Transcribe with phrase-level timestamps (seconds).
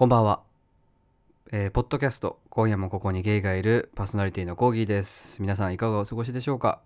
[0.00, 0.40] こんばんは。
[1.52, 5.42] えーポッドキャスト、今夜もここにゲイがいるパーソナリティのコーギーです。
[5.42, 6.80] 皆さんいかがお過ごしでしょうか？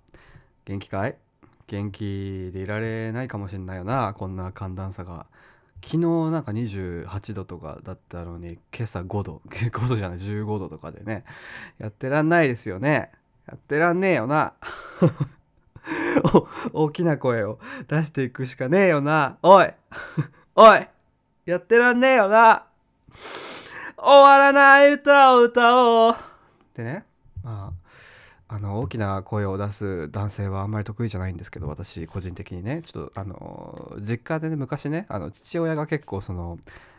[0.64, 1.16] 元気かい？
[1.69, 5.27] 元気でいられないかもしれないよな、こんな寒暖差が。
[5.80, 5.98] 昨日
[6.32, 11.25] なんか28度とかだったのに、今朝5度、 5度じゃない、15度とかでね、
[11.79, 13.12] やってらんないですよね。
[13.46, 14.55] やってらんねえよな。
[16.73, 19.39] お大きな声を出していくしかねえよな。
[19.41, 19.73] おい
[20.57, 20.85] おい
[21.46, 22.67] やってらんねえよな
[23.96, 26.14] 終わらない歌を歌おう。
[26.74, 27.04] でね
[27.42, 27.84] まあ
[28.54, 36.59] あの大きな声を出す男性はあんまり得意じゃないんですけど私個人的にねちょっとあの実家でね昔ねあの父親が結構その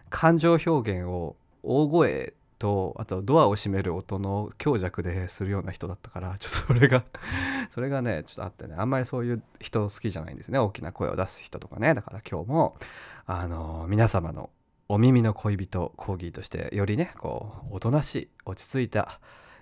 [0.10, 7.04] 感情表現を大声とあとドアを閉める音の強弱でするような人だったからちょっとそれが
[7.70, 10.60] それがねちょっとあってねあんまりそういう人好きじゃないんですね。
[10.60, 11.94] 大きな声を出す人とかね。
[11.94, 12.78] だから今日も
[13.26, 14.50] あの皆様の
[14.88, 19.20] お耳の恋人コーギーとしてよりねこうおとなしい落ち着いた、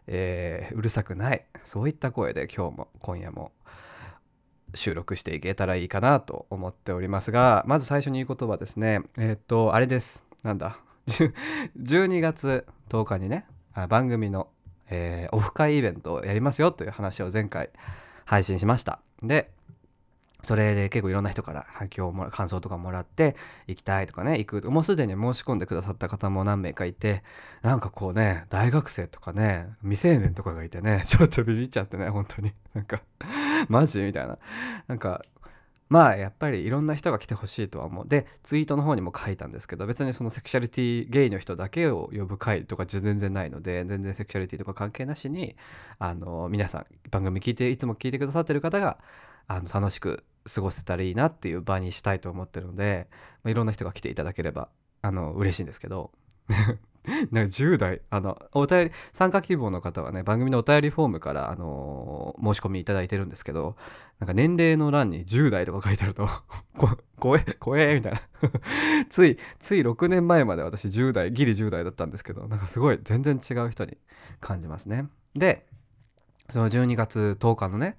[0.08, 3.52] えーうるさくないそういった声で今日も今夜も
[4.76, 9.02] 収録していけたらいいかなと思っておりますがまず最初に言うことはですね。
[9.18, 10.26] えーっとあれです。
[10.44, 10.78] なんだ。
[11.80, 13.46] 12月10日にね
[13.88, 14.50] 番組の、
[14.90, 17.70] えーオフ会イベントをやりますよという話を前回
[18.26, 19.00] 配信しました。
[19.22, 19.53] で
[20.44, 23.36] それで結構いろんな人から反響も感想とかもらって
[23.68, 27.24] 行きたいとかね行くもうすでに申し込んでくださった方も何名かいて
[27.62, 32.54] なんかこうね大学生とかね未成年とかがいてね ちょっとビビっちゃってね本当に。
[32.74, 33.02] なんか
[33.70, 34.38] マジみたいな。
[34.88, 35.24] なんか
[35.90, 38.08] まあやっぱりいろんな人が来てほしいとは思う。
[38.08, 45.56] でツイートの方にも書いたんですけど別にそのセクシャリティゲイの人だけを呼ぶ会とか全然ないので全然セクシャリティとか関係なしに
[46.00, 48.98] あの皆さん番組聞いていつも聞いてくださってる方が
[49.48, 53.08] あの楽しく過ごせたらいいなっていう場にしたいと思ってるので、
[53.44, 54.70] まあ、いろんな人が来ていただければ
[55.02, 56.12] あの嬉しいんですけど。
[57.32, 63.76] なんか10代あのお便り参加希望の方はね番組のお便りフォームから、あの申し込みいただいてるんですけど
[64.20, 66.30] なんか年齢の欄に10代とか書いてあると
[67.20, 68.22] 怖え怖えみたいな。
[69.10, 73.98] ついつい6年前まで私10代ギリ10代だったんですけどなんかすごい全然違う人に
[74.40, 75.10] 感じますね。
[75.36, 75.66] で
[76.52, 77.98] その12月10日のね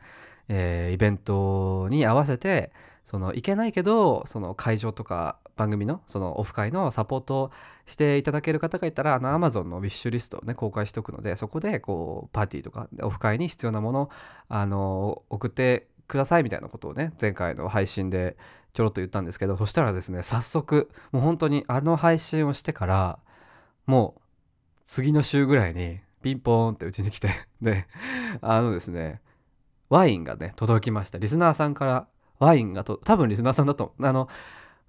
[0.48, 2.72] えーイベントに合わせて
[3.04, 7.50] その行けないけどその会場とか番組のそのオフ会のサポート
[7.86, 14.10] していただける方がいたらあの Amazon のウィッシュリストをね公開しておくのでそこでこうパーティーとかオフ会に必要なもの
[14.48, 18.36] あの送ってくださいみたいなことをね前回の配信で
[18.72, 23.18] ちょろっと言ったんですけどそしたらですね早速もう本当にあの配信をしてから
[23.86, 24.20] もう
[24.86, 27.30] 次の週ぐらいにピンポーンってうちに来て
[27.62, 27.86] で
[28.40, 29.20] あのですね
[29.94, 31.18] ワインがね届きました。
[31.18, 32.06] リスナーさんから
[32.40, 34.28] ワインがと多分リスナーさんだとあの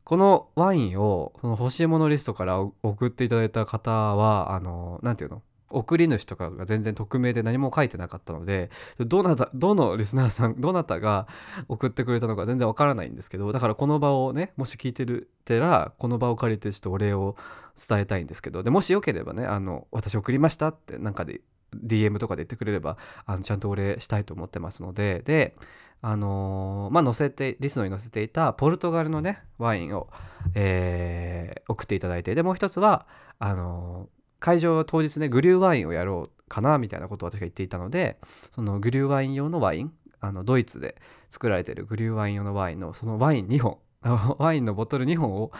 [0.03, 5.43] このワインをその欲しいものリストから送っていただいた方はあのなんていうの？
[5.69, 11.27] 送り主とかが全然匿名で何も書いてなかったのでどなたどのリスナーさんどなたが
[11.67, 17.35] 送ってくれたのか全然わからないんですけどだからこの場をねもし聞いてるてらこの場を借りてちょっとお礼を
[17.75, 21.41] 伝えたいんですけどでもしよければねあの私送りましたってなんかで
[21.83, 25.55] DM とかで言ってくれればあのちゃんとお礼したいと思ってますのでで
[26.01, 30.07] あのーまあ載せてリストに載せていたポルトガルのねワインを、
[30.53, 33.07] えー送っていただいてでもう一つは
[33.39, 38.17] あのー会場当日ねグリューワインをやろうかなみたいなことを私が言っていたので
[38.53, 40.95] そのグリューワイン用のワインあのドイツで
[41.31, 43.77] 作られてるグリューワイン用のワインのそのワイン2本
[44.37, 45.51] ワインのボトル2本を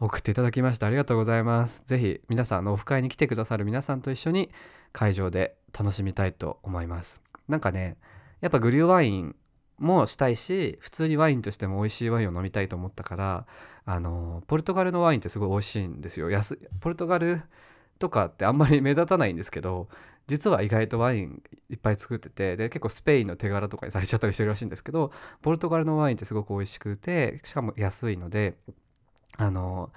[0.00, 1.82] 送っていただきましてありがとうございます。
[1.86, 4.50] ぜひ皆さんあのオフ会に来てくださる皆さんと一緒に
[4.96, 7.20] 会場で楽しみたいと思います。
[7.48, 7.98] なんかね
[8.40, 9.36] やっぱグリューワイン
[9.78, 13.46] もしたいし普通にワインとしても美味しいワインを飲みたいと思ったから
[13.84, 17.42] あのポルトガルのワインってすごい美味しいんですよ安ポルトガル
[17.98, 19.88] とかってあんまり目立たないんですけど
[20.28, 28.56] 実は意外とワインいっぱい作っててで結構スペインの手柄とかにされちゃったりしてるらしいんですけどポルトガルのワインってすごく美味しくてしかも安いので
[29.36, 29.92] あの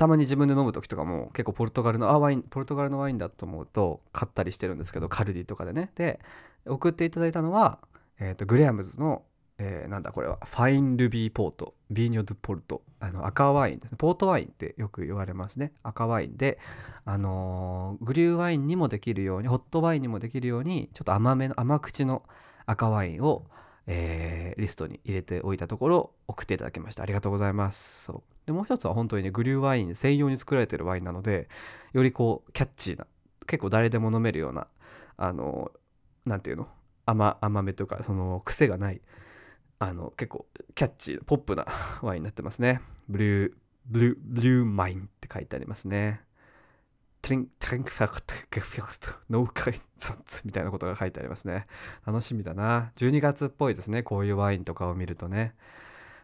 [0.00, 5.90] たまに自分で飲む時とかも結構ポルトガルのあワインポルトガルのワインだと思うと買ったりしてるんですけどカルディとかでね。
[5.94, 6.20] で
[6.64, 7.80] 送っていただいたのは、
[8.18, 9.24] えー、とグレアムズの、
[9.58, 11.74] えーなんだこれはファインルビーポート。
[11.90, 12.80] ビーニョ・ドゥ・ポルト。
[12.98, 13.98] あの赤ワインですね。
[13.98, 15.74] ポートワインってよく言われますね。
[15.82, 16.58] 赤ワインで
[17.04, 22.22] あのーグリューワインにもできるようにホットワインにもできるようにちょっと甘めの甘口の
[22.64, 23.44] 赤ワインを、
[23.86, 27.02] えーリストに入れておいたところ送っていただきました。
[27.02, 28.04] ありがとうございます。
[28.04, 28.22] そう。
[28.46, 31.48] でもう一つは本当にねグリューワイン専用に作られてるワインなので
[31.92, 33.06] よりこうキャッチーな
[33.46, 34.66] 結構誰でも飲めるような
[35.16, 35.70] あの
[36.26, 36.68] なんていうの？
[37.06, 39.00] 甘甘めというかその癖がない
[39.78, 41.64] あの結構キャッチーポップな
[42.02, 42.80] ワインになってますね。
[43.08, 43.54] ブリュー
[43.86, 46.22] ブルー Glühwein って書いてありますね。
[47.22, 51.66] トリン、 Trinkfertig、gewürzt、ノーカイザッツみたいなことが書いてありますね。
[52.06, 52.90] 楽しみだな。
[52.96, 54.02] 12月っぽいですね。
[54.02, 55.54] こういうワインとかを見るとね。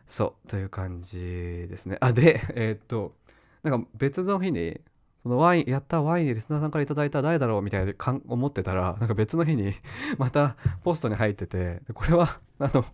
[0.07, 1.99] そう、という感じですね。
[2.01, 3.15] あ、で、 えー、っと、
[3.63, 4.81] なんか別の日に、
[5.23, 7.93] そのワイン、やったワインリスナーさんから頂いた誰だろうみたいな
[8.29, 9.75] 思ってたら、なんか別の日に
[10.19, 12.85] またポストに入ってて、これは、 あの、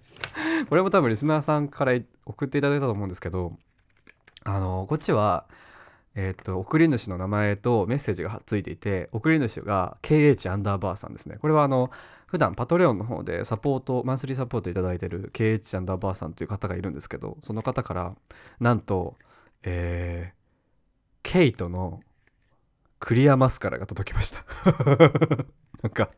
[0.69, 1.93] これも多分リスナーさんから
[2.25, 3.57] 送っていただいたと思うんですけど、
[4.45, 5.47] あの、こっちは、
[6.15, 11.39] えっ、と、送り主の名前とメッセージがついていて、送り主が KH アンダーバーさんですね。
[11.41, 11.91] これはあの、
[12.27, 18.15] 普段パトレオンの方でサポート、マンスリーサポートいただいてる KH アンダーバーさんという方がいるんですけど、その方から、
[18.61, 19.17] なんと、
[19.63, 20.43] えー、
[21.23, 22.01] ケイトの
[22.99, 24.45] クリアマスカラが届きました
[25.83, 26.11] なんか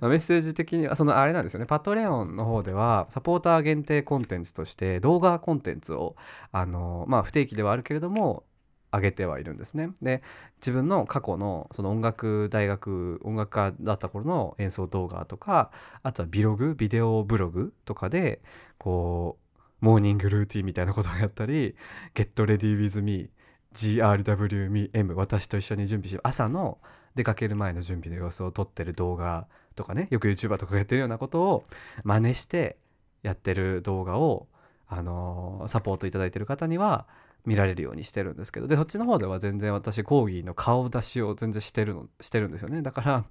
[0.00, 6.16] メッセージ的にはそのあれなんですよねパトレオンの方ではサポーター限定コンテンツとして動画コンテンツを
[6.50, 8.44] あのまあ不定期ではあるけれども
[8.92, 9.90] 上げてはいるんですね。
[10.02, 10.22] で
[10.60, 15.70] 自分の過去のその音楽大学音楽家だった頃の演奏動画とか
[16.02, 18.42] あとはビログビデオブログとかで
[18.78, 21.74] こうモーニングルーティンみたいなことをやったり
[22.14, 23.30] 「Get Ready with Me」
[23.74, 26.78] GRWME 私と一緒に準備し朝の
[27.14, 31.64] 出かける前の準備の様子を撮ってる動画とかねよく YouTuber とかやってるようなことを
[32.04, 32.76] 真似して
[33.22, 34.48] やってる動画を
[34.86, 37.06] あのー、サポートいただいてる方には
[37.44, 42.82] 見られるようにしてるんですけどでそっちの方では全然私講義の顔出しを全然してるのしてるんですよね。
[42.82, 43.24] だから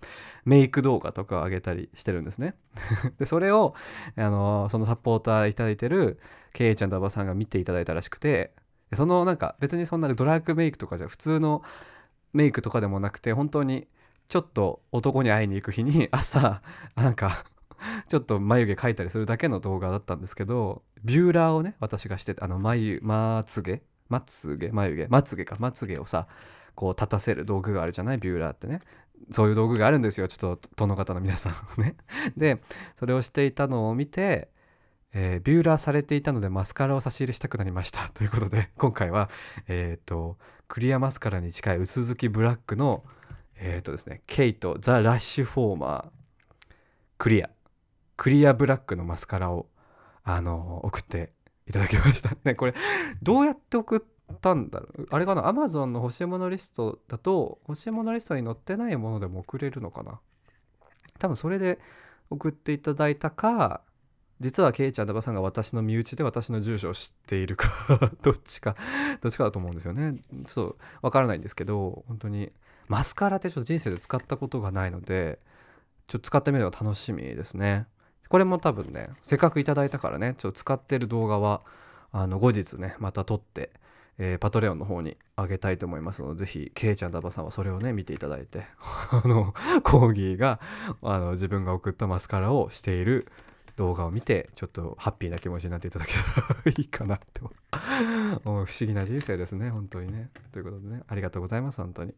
[0.43, 2.55] メイク動画とかを上げたりしてるんですね。
[3.19, 3.73] でそれを
[4.17, 6.19] あのそのサポーターいいてる
[6.53, 8.53] ケイちゃんと馬場さんが見ていただいたらしくて
[8.93, 11.63] そのなんか別にそんなドラッグメイクとかじゃ普通の
[12.33, 13.87] メイクとかでもなくて本当に
[14.27, 16.61] ちょっと男に会いに行く日に 朝
[16.95, 17.45] なんか
[18.07, 23.81] ちょっと眉毛描いたりするだけの動画だったんですけどビューラーをね私がしてあの眉まつげ
[24.11, 26.27] まつげ眉毛まつげかまつげをさ
[26.75, 28.17] こう立たせる道具があるじゃない？
[28.17, 28.81] ビューラーってね。
[29.29, 30.27] そういう道具があるんですよ。
[30.27, 31.95] ちょっと殿方の皆さん ね。
[32.35, 32.61] で
[32.95, 34.49] それをしていたのを見て、
[35.13, 38.09] えー、ビューラーされていたのでマスカラを差し入れしたくなりました。
[38.15, 39.29] ということで今回は
[39.67, 40.37] えっ、ー、と
[40.67, 43.03] クリアマスカラに近い薄付きブラックの
[43.55, 46.73] えっ、ー、とですねケイトザ・ラッシュフォーマー
[47.17, 47.49] クリア。
[48.17, 49.67] クリアブラックのマスカラを
[50.23, 51.33] あの送って
[51.71, 52.35] いただきました。
[52.43, 52.73] ねこれ
[53.23, 55.07] どうやって送ったんだろう？
[55.09, 60.19] あれかな？Amazon の欲しいものリストだと欲しいものリストに載ってないものでも送れるのかな？
[61.17, 61.79] 多分それで
[62.29, 63.81] 送っていただいたか
[64.39, 68.75] 実はケイちゃんダバさんが私の身内で私の住所を知っているか どっちか
[69.21, 70.15] どっちかだと思うんですよね。
[70.45, 72.51] ちょっとわからないんですけど本当に。
[72.87, 75.39] マスカラってちょっと人生で使ったことがないので
[76.07, 77.87] ちょっと使ってみるのが楽しみですね。
[78.31, 81.59] これも多分ねせっかくいただいたからねちょっと使ってる動画は
[82.13, 83.71] あの後日ねまた撮って、
[84.17, 88.63] えー、パトレオンの方にあげたいと思いますのでぜひケイちゃんダバさんはそれをね見ていただいて
[89.11, 90.61] あのコーギーが
[91.01, 93.27] あの自分が送ったマスカラをしている
[93.75, 96.19] 動画を見てちょっとハッピーな気持ちになっていただけた
[96.53, 97.51] らいいかなと。
[98.43, 100.29] 不思議な人生ですね本当にね。
[100.53, 102.13] ということでねありがとうございます本当に、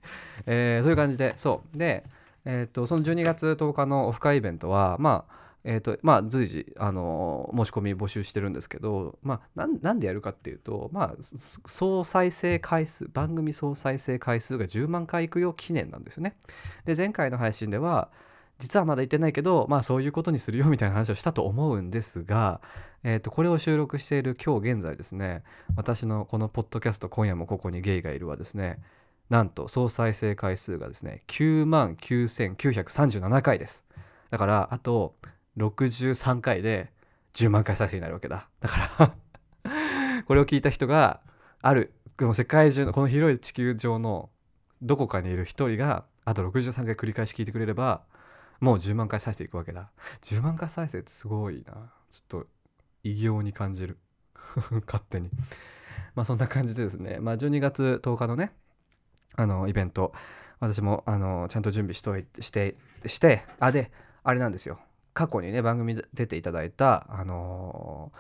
[0.46, 1.78] えー、そういう感じでそう。
[1.78, 2.04] で
[2.46, 16.36] えっ、とその12月10日のオフ会イベントはまあえーとまあ、随時、あの申し込み募集してるんですけど、まあ、なんでやるかっていうと、まあ、総再生回数番組総再生回数が10万回いくよ記念なんですよね。
[16.86, 18.12] で前回の配信では
[18.60, 22.62] 実はまだ言ってないけど、まあ、そういうことにするよみたいな話をしたと思うんですが、
[23.04, 25.44] えー、とこれを収録している今日現在ですね
[25.76, 28.80] 私のこのポッドキャスト「今夜もここにゲイがいる」はですね
[29.30, 33.86] なんと総再生回数がですね9万9937回です。
[34.30, 35.16] だからあと
[35.58, 36.92] 63回で
[37.34, 38.48] 10万回再生になるわけだ。
[38.60, 39.16] だから
[40.26, 41.22] これを聞いた人が
[41.62, 44.30] ある、この世界中の、この広い地球上の
[44.82, 48.04] どこかにいる一人が、あと63回繰り返し聞いてくれれば、
[48.60, 49.92] もう10万回再生いくわけだ。
[50.22, 51.92] 10万回再生ってすごいな。
[52.12, 52.48] ちょっと
[53.04, 53.98] 異形に感じる。
[54.86, 55.30] 勝手に。
[56.16, 58.54] まあそんな感じでですね、まあ12月10日のね、
[59.36, 60.14] あの、イベント、
[60.60, 63.92] 私も、あの、ちゃんと準備しといて、して、して、あ、で、
[64.24, 64.80] あれなんですよ。
[65.14, 68.18] 過去にね番組出ていただいた、あのー、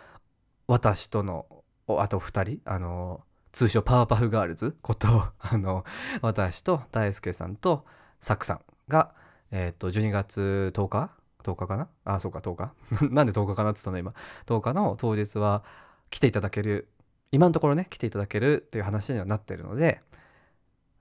[0.67, 1.45] 私との
[1.87, 5.07] あと2人、あのー、通称パワーパフガールズこと、
[5.39, 5.85] あの
[6.21, 7.85] 私と大輔さんと
[8.19, 9.13] サクさんが、
[9.51, 11.11] えっ、と12月10日
[11.43, 11.89] ？10日かな？
[12.05, 12.73] あそうか10日。
[13.13, 13.71] なんで10日かな？
[13.71, 14.13] って言ったの今。
[14.45, 15.63] 10日の当日は
[16.09, 16.89] 来ていただける
[17.33, 20.01] 今のところね来ていただけるっていう話にはなってるので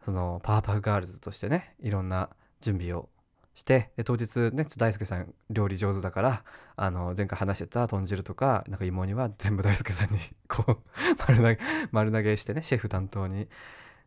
[0.03, 2.31] そのパワーパフガールズとしてねいろんな
[2.63, 3.11] 準備を
[3.55, 6.45] してで当日ね大輔さん料理上手だから
[6.77, 10.19] あの前回話してた豚汁とかなんか芋煮は全部大輔さんに
[10.49, 10.79] こう
[11.29, 11.59] 丸投げ
[11.91, 13.49] 丸投げしてねシェフ担当に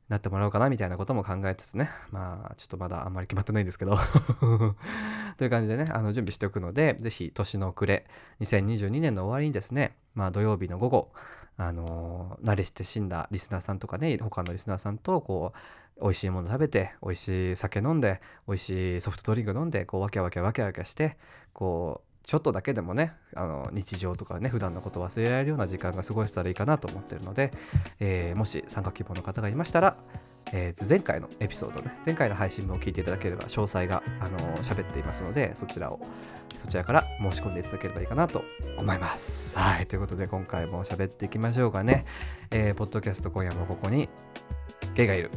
[0.09, 1.89] なってもらおうかなみたいなことも考えつつね。
[2.11, 3.97] まあちょっとまだあんまり決まってないんですけど。
[5.37, 8.05] という感じでねあの準備しておくので是非年の暮れ
[8.39, 11.11] 2022年の終わりにですねまあ土曜日の午後
[11.57, 15.57] あのー、慣れして死んだリスナーさんとかね他のリスナーさんとこう
[16.01, 21.17] 美味しいもの食べて美味しい酒飲んで美味しいソフトドリンク飲んでこうわけわけわけわけして
[21.53, 27.53] こうちょっとだけでもねあの日常とかね普段のことを忘れられるような時間が過ごせたらいいかなと思ってるので、
[27.99, 29.95] えー、もし参加希望の方がいましたら、
[30.51, 35.99] えー、前回のエピソードね前回の配信も聞いていただければ詳細があの喋っていますのでそちらを
[36.57, 38.43] そちらから申し込んでいただければいいかなと
[38.77, 39.57] 思います。
[39.59, 42.05] はいということで今回も喋っていきましょうかね、
[42.49, 44.09] えー、ポッドキャスト今夜もここに
[44.95, 45.29] ゲイがいる。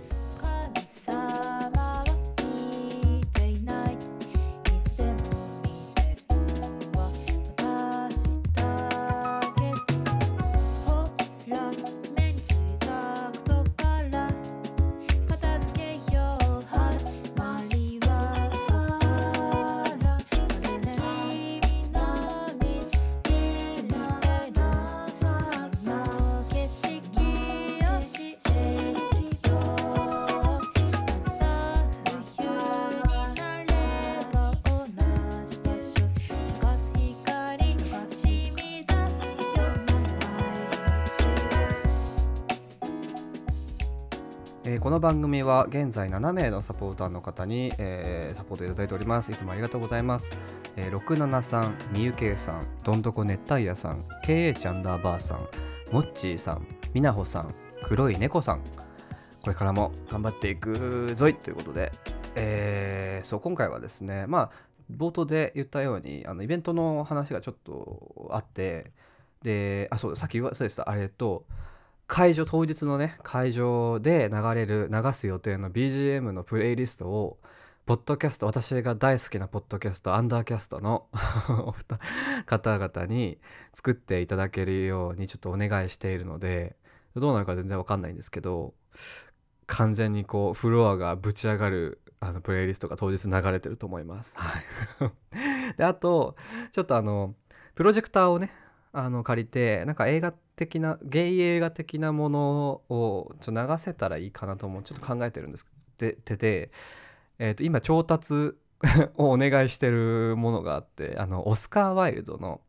[44.65, 49.31] えー、この番組は現在7名のサポーターの方に、えー、サポートいただいております。
[49.31, 50.33] いつもありがとうございます。
[50.77, 55.47] えー、673、みゆけいさん、どんどこ熱帯夜さん、けいちゃんダーバーさん、
[55.93, 58.61] もっちーさん、みなほさん、黒い猫さん、
[59.43, 61.93] これからも頑張っていくぞいということで、
[62.35, 64.51] えー、そう今回はですね、まあ、
[64.93, 68.91] 冒頭で言ったように、あのイベントの話がちょっとあって、
[69.43, 71.47] で、あ、そう、さっき言わそうでした、あれと、
[72.09, 77.39] 会場当日のね会場で流れる流す予定の BGM のプレイリストを
[77.85, 81.07] ポッドキャスト私が大好きなポッドキャストアンダーキャストの
[82.47, 83.39] 方々に
[83.75, 86.77] 作っていただけるようにちょっとお願いしているので
[87.15, 88.75] どうなるか全然わかんないんですけど
[89.67, 94.35] 完全にこうフロアがぶち上がるあのプレイリストが当日流れてると思います。
[94.37, 94.63] はい、
[95.77, 96.37] であと
[96.73, 97.35] ちょっとあの
[97.75, 98.51] プロジェクターをね
[98.93, 106.71] あの借りてなんか映画的なゲイ映画的なものをちょ流せたらいいかなと思うちょっと考えてるんですでてて、
[107.39, 108.55] えー、と今調達
[109.17, 112.61] をお願いしてるものがあってあのオスカー・ワイルドの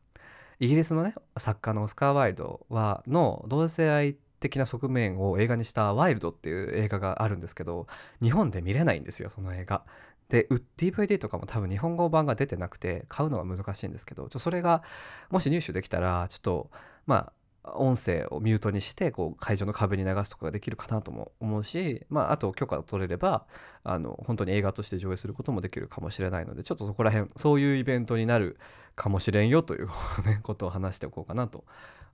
[0.59, 7.87] イギリスのね作家のオスカー・ワイルドはの同性愛的な側面を映画にした「ワイルド」っていう映画があるんですけど
[8.21, 9.83] 日本で見れないんですよその映画。
[10.29, 14.83] で DVD とかも多分日本語版が出てなくて買うのは難しいんですけどちょそれが
[15.29, 16.69] もし入手できたらちょっと
[17.07, 17.33] まあ
[17.63, 23.45] 音声をミュートにしてこう会場の壁に流すとかができるかなとも思うし、まあ、あと許可を取れれば
[23.83, 28.57] あの本当に映画として上映することもできるかもしれないのでちょっとそこら辺そういうイベントになる
[28.95, 29.89] かもしれんよという
[30.43, 31.65] ことを話しておこうかなと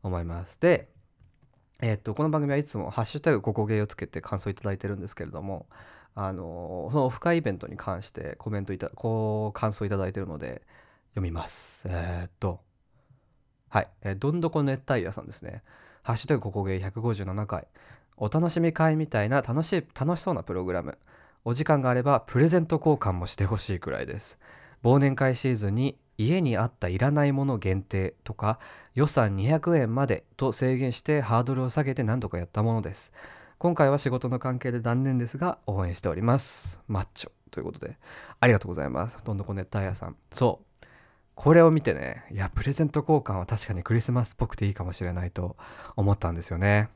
[0.04, 0.60] 思います。
[0.60, 0.90] で、
[1.82, 5.68] えー、っとこの番組はいつも「ハッシュタグここゲー」をつけて感想いただいてるんですけれども
[6.16, 10.62] あのそのオフ会イベントに関してコメントいたこう感想いただいてるので
[11.10, 11.86] 読みます。
[11.90, 12.62] えー、っと。
[13.70, 15.62] はい、えー、どんどこ熱帯夜さんですね。
[16.04, 17.68] ハッシュタグここゲー157回。
[18.16, 20.98] お楽しみ会みたいな楽しい楽しそうなプログラム。
[21.44, 24.40] お時間があればプレゼント交換もしてほしいくらいです。
[24.84, 28.60] 忘年会シーズンに家にあったいらないもの限定とか
[28.94, 33.12] 予算200円までと制限してハードルを下げて何度かやったものです。
[33.58, 36.82] 今回は仕事の関係で断念ですが応援しております。
[36.88, 37.98] マッチョということで。
[38.42, 39.18] ありがとうございます。
[39.24, 40.18] どんどこ熱帯夜さん。
[40.32, 40.86] そう。
[41.36, 45.58] これを見てねいやプレゼント交換は確かにクリスマスっぽくていいかもしれないと
[45.96, 46.90] 思ったんですよね。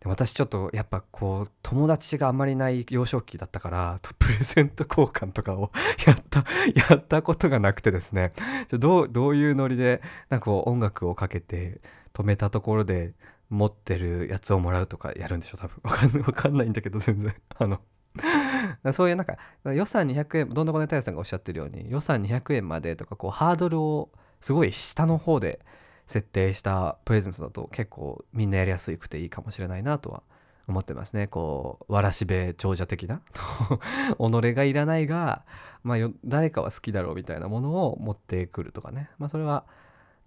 [0.00, 5.70] で私ちょっとやっぱこう友達があんまりない幼少期だったからプレゼント交換とかを
[6.06, 6.44] やった
[6.90, 8.32] やったことがなくてですね。
[8.70, 11.82] どうどういうノリでなんかこう音楽をかけて
[12.14, 13.12] 止めたところで
[13.48, 15.80] 持ってるやつをもらうとかやるんでしょ多分。
[16.26, 17.34] わかんないんだけど全然。
[17.58, 17.80] あの。
[18.92, 24.10] そういうなんか予算200円どんなこねたやさんがおっしゃってるように予算200円までとかこうハードルを
[24.40, 25.60] すごい下の方で
[26.06, 30.22] 設定したプレゼントだと結構みんなやりやすくていいかもしれないなとは
[30.68, 31.26] 思ってますね。
[31.26, 33.20] こうわらしべ長者的な
[34.18, 35.44] 己がいらないが、
[35.84, 39.10] まあ、誰かは好きだろうみたいなものを持ってくるとかね。
[39.18, 39.64] まあそれは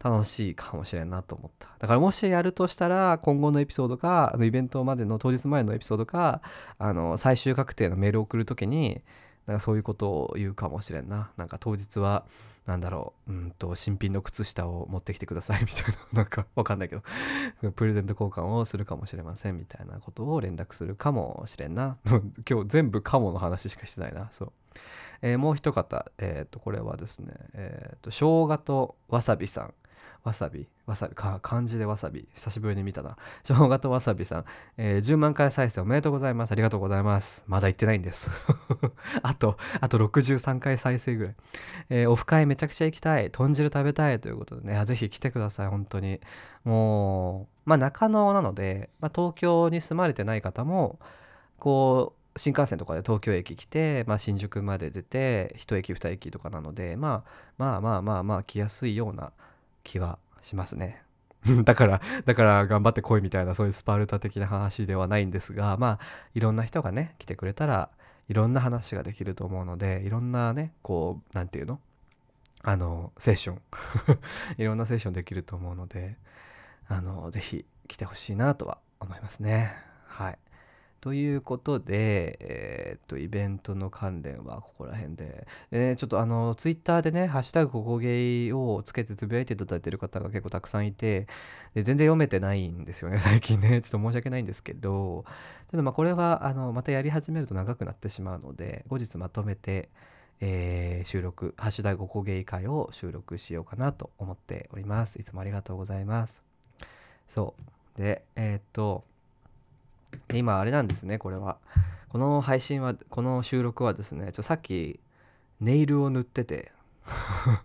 [0.03, 1.69] 楽しいかもしれんなと思った。
[1.79, 6.41] だからもしやるとしたら、今後のエピソードか、あのイベントまでの当日前のエピソードか、
[6.77, 9.01] あの、最終確定のメールを送るときに、
[9.45, 11.31] なんかそういうことを言うかもしれんな。
[11.35, 12.25] なんか当日は
[12.69, 16.19] なんだろううんと新品の靴下を持ってきてくださいみたいな。
[16.19, 17.01] なんかわかんないけど。
[17.71, 21.97] プレゼント交換をするかもしれませんみたいなことを連絡するかもしれんな。
[22.47, 24.27] 今日全部カモの話しかしてないな。
[24.29, 24.51] そう。
[25.23, 29.73] えー、もう一方、えっ、ー、と、これはですね、えっ、ー、と、生姜とわさびさん。
[30.23, 33.17] わさびわさびか漢字でわさび久しぶりに見たな。
[33.43, 34.45] 生姜とわさびさん、
[34.77, 36.51] えー、10万回再生おめでとうございます。
[36.51, 37.43] ありがとうございます。
[37.47, 38.29] まだ行ってないんです。
[39.23, 41.35] あとあと63回再生ぐらい、
[41.89, 43.31] えー、オフ会めちゃくちゃ行きたい。
[43.31, 44.19] 豚汁食べたい。
[44.19, 44.85] ということでね。
[44.85, 45.67] ぜひ来てください。
[45.67, 46.19] 本当に。
[46.63, 50.99] もうまあ中野なので、まあ、東京に住まれてない方も
[51.57, 59.31] こう新幹線とかで東京駅来て、まあ、新宿まで出て1駅2駅とかなので、まあ、まあまあまあまあ来やすいような
[59.89, 61.01] 気はしますね。
[61.65, 65.99] だから、だから頑張って来いみたいなそういうスパルタ的な話ではないんですが、まあ
[66.35, 67.89] いろんな人がね、来てくれたら
[68.27, 71.79] いろんな話ができると思うので、いろんなね、こう、なんていうの？
[72.61, 73.61] あの、セッション
[74.61, 76.17] いろんなセッションできると思うので、
[76.87, 79.73] あの、ぜひ来てほしいなとは思いますね。
[80.05, 80.37] はい。
[81.01, 85.47] ということで、えー、っと、イベントの関連はここら辺で。
[85.71, 91.27] でね、ちょっとあの、ツイッターでね、ハッシュタグここゲイをつけてつぶやいていただいてる方が結構たくさんいて、
[91.73, 93.81] で全然読めてないんですよね、 最近ね。
[93.81, 95.23] ちょっと申し訳ないんですけど、
[95.71, 99.89] ただまあこれは、あの、またやり始めると長くなってしまうので、後日まとめて、
[100.41, 105.19] えー、収録、ハッシュタグここゲイ会を収録しようかなと思っております。
[105.19, 106.43] いつもありがとうございます。
[107.27, 107.55] そ
[107.97, 108.01] う。
[108.01, 109.03] で、えー、っと、
[110.33, 111.57] 今あれなんですねこれは。
[112.09, 114.99] この配信はこの収録はですねちょさっき
[115.59, 116.71] ネイルを塗ってて。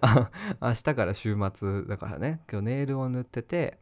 [0.00, 0.30] あ
[0.60, 2.40] 明日から週末だからね。
[2.50, 3.78] 今日ネイルを塗ってて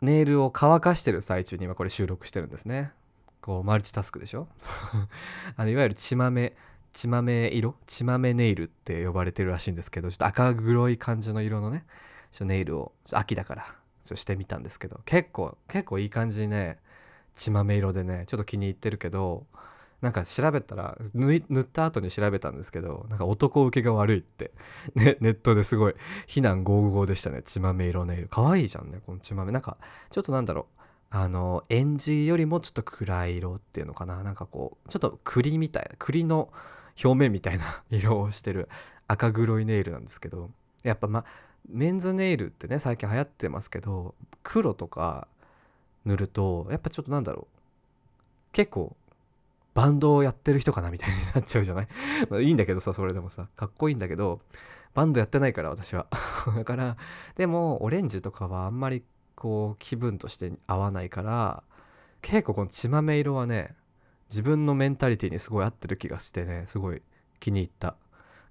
[0.00, 2.92] ネイルを乾かしてる最中に今これ収録してるんですね。
[3.40, 4.48] こうマルチタスクでしょ？
[5.56, 6.54] あのいわゆる血豆
[6.92, 7.76] 血豆色？
[7.86, 11.84] 血豆ネイルって呼ばれてるらしいんですけどちょっと赤黒い感じの色のね
[12.40, 13.76] ネイルを秋だから。
[14.16, 16.78] してみたんですけど結構結構いい感じにね
[17.34, 19.46] 血豆色でねちょっと気に入ってるけど
[20.02, 24.50] なんか調べたら塗った後に調べたんですけどなんか男受けが悪いって、
[24.96, 25.94] ね、ネットですごい
[26.26, 28.28] 非難合々でしたね血豆色ネイル。
[28.28, 29.52] 可愛いじゃんねこの血豆。
[29.52, 29.78] なんか
[30.10, 34.24] ちょっとなんだろうあのエンジよりもちょっと暗い色っていうのかな。
[34.24, 36.52] なんかこうちょっと栗みたいな栗の
[37.02, 38.68] 表面みたいな 色をしてる
[39.06, 40.50] 赤黒いネイルなんですけど
[40.82, 41.24] やっぱま
[41.68, 45.28] メンズネイルってね最近流行ってますけど黒とか
[46.04, 47.56] 塗るとやっぱちょっとなんだろう。
[48.52, 48.96] 結構
[49.74, 51.88] バンドをやってる人かなみたいになっちゃうじゃない？
[52.44, 54.40] いいんだけどさそれでもさかっこいいんだけど
[54.92, 56.06] バンドやってないから私は。
[56.56, 56.96] だから
[57.36, 59.02] でもオレンジとかはあんまり
[59.34, 61.62] こう気分として合わないから
[62.20, 63.74] 結構この血豆色はね
[64.28, 67.00] 自分のメンタリティにすごい合ってる気がしてねすごい
[67.40, 67.96] 気に入った。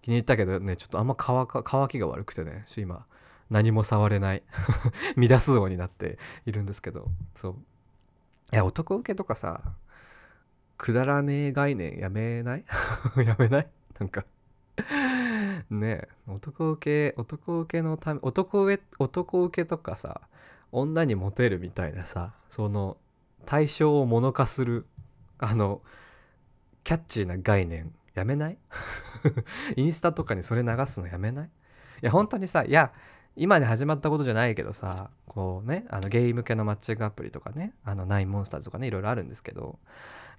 [0.02, 3.06] 気に入ったけどねちょっとあんま乾乾きが悪くてね今
[3.50, 4.44] 何も触れない。
[5.18, 7.10] 乱す王になっているんですけど。
[7.36, 7.56] そう。
[8.54, 9.62] いや男受けとかさ
[10.78, 12.66] くだらねえ概念やめない？
[13.26, 13.68] やめない？
[14.00, 14.26] なんか。
[15.70, 20.22] ね男受け男受けのため男受男受けとかさ
[20.72, 22.98] 女にモテるみたいなさその
[23.46, 24.86] 対象を物化する
[25.40, 25.82] あの
[26.86, 28.58] キャッチーな概念やめない？
[29.76, 31.46] インスタとかにそれ流すのやめない？
[31.46, 31.50] い
[32.02, 32.92] や本当にさいや
[33.36, 39.80] 今で始まったことじゃないけどさこうねあのゲーム系のマッチングアプリとかねあのナインモンスターズとかねいろいろあるんですけど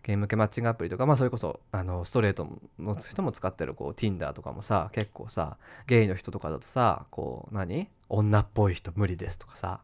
[0.03, 7.89] ゲーム系マッチングアプリとかまあそれこそあのストレートの人も使ってるこう Tinder とかもさ結構さゲイの人とかだとさこう何？
[8.09, 9.81] 女っぽい人無理ですとかさ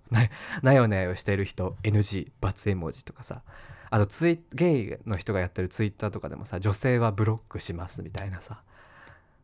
[0.60, 3.40] なよなよしてる人 NG 罰絵文字とかさ
[3.88, 8.60] あとツイゲイの人がやってるツイッターとかでもさ女性はブロックしますみたいなさ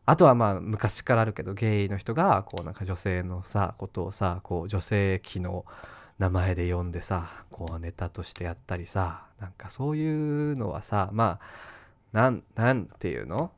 [0.06, 5.64] あとはまあ昔からあるけどゲイの人がこうなんか女性のさことをさこう女性器の
[6.18, 11.44] 名前で呼んでさこうネタとしてやったりさなんかそういうのはさまあ
[12.12, 13.50] なんなんていうの、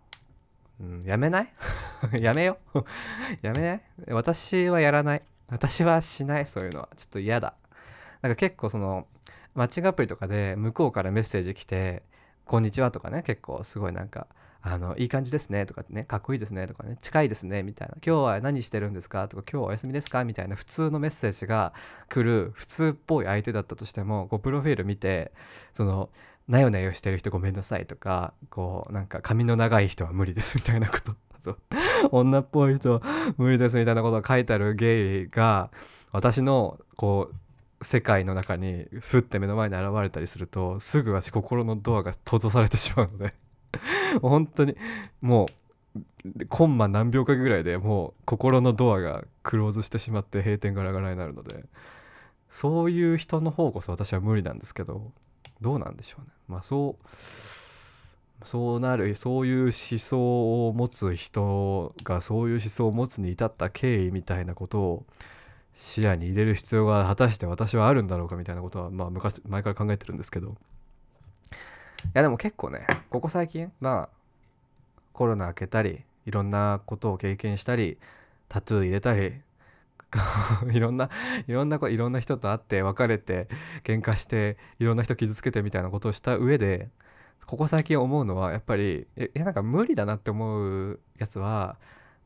[0.81, 1.53] うん、やめない？
[2.21, 2.59] やめよ
[3.43, 3.83] やめない？
[4.09, 5.23] 私はやらない。
[5.49, 6.47] 私はしない。
[6.47, 6.89] そういうのは。
[6.97, 7.55] ちょっと嫌だ。
[8.23, 9.07] なんか結構その
[9.55, 12.03] マッチングアプリとかで向こうからメッセージ来て
[12.45, 14.27] 「こんにちは」とかね結構すごいなんか
[14.69, 19.29] あの、いい感じですねとかね、かっこいいですねとかね、近いですねみたいな、今日は何してるんですか？
[19.29, 20.25] とか、今日はお休みですか？
[20.25, 21.73] みたいな普通のメッセージが
[22.09, 25.31] 来る普通っぽい相手だったとしても、こう、プロフィール見て、
[25.73, 26.11] その、
[26.49, 31.15] なよなよしてる人ごめんなさいとか、こう、なんか髪の長い人は無理ですみたいなこと。
[31.45, 31.59] と、
[32.11, 33.01] 女っぽい人
[33.37, 35.71] 無理ですみたいなことが書いてあるゲイが、
[36.11, 43.35] 私の、こう、世界の中にふって目の前に現れたりするとすぐ私心のドアが閉ざされてしまうので。
[44.23, 44.77] 本当に
[45.21, 45.47] も
[46.25, 51.65] うコンマ何秒かぐらいでもう心のドアがクローズしてしまって閉店ガラガラになるので。
[52.49, 55.13] そういう人の方こそ私は無理なんですけど
[55.61, 56.29] どうなんでしょうね。
[56.49, 65.07] まあそうそうなるそういう思想を持つ人がそういう思想を持つに至った経緯みたいなことを
[65.75, 70.57] 視野に入れる必要が果たして私はあるんだろうかみたいなことはまあ昔前から考えてるんですけど。
[72.15, 74.17] やでも結構ねここ最近まあ
[75.13, 77.99] コロナ明けたりいろんなことを経験したり
[78.49, 79.41] タトゥー入れたり
[80.73, 81.11] いろんな
[81.47, 83.49] いろんないろんな人と会って別れて
[83.85, 86.89] 喧嘩していろんな人傷つけてみたいなことをした上で
[87.47, 91.77] ここ最近思うのはやっぱりいやなんか無理だなって思うやつは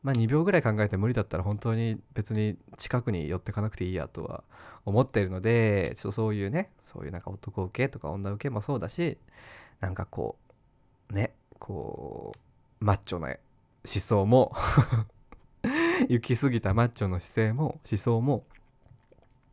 [0.03, 4.43] まあ2秒ぐらい考えて無理だったら本当に別に近くに寄ってかなくていいやとは
[4.85, 9.17] 思ってるのでちょっとそういうねそういうなんか男受けとか女受けもそうだし
[9.81, 10.37] なんかこ
[11.09, 12.31] うねこ
[12.81, 13.35] うマッチョな思
[13.83, 14.53] 想も
[16.07, 18.45] 行き過ぎたマッチョの姿勢も思想も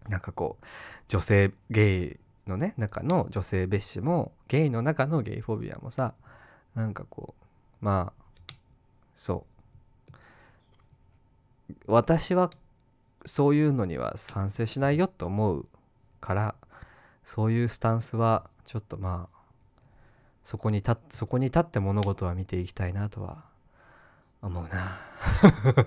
[0.09, 0.65] なんかこう
[1.09, 6.15] 女性ゲイのね中の女性蔑視もゲイの中のゲイフォビアもさ
[6.75, 7.35] なんかこ
[7.83, 8.55] うまあ
[9.17, 9.59] そう。
[11.87, 12.51] 私は
[13.27, 15.67] そういうのには賛成しないよと思う
[16.21, 16.55] から
[17.25, 19.38] そういうスタンスはちょっとまあ
[20.49, 23.45] そこに立ってそこに立って物事は見ていきたいなとは
[24.41, 24.99] 思うな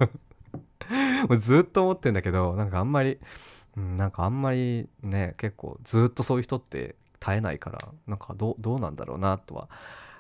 [1.28, 3.20] もうずっと思ってんだけどなんかあんまり
[3.76, 9.68] うん、なんかあんまりね結構ずっとそういう人って絶えないからなんかどうなんだろうなとは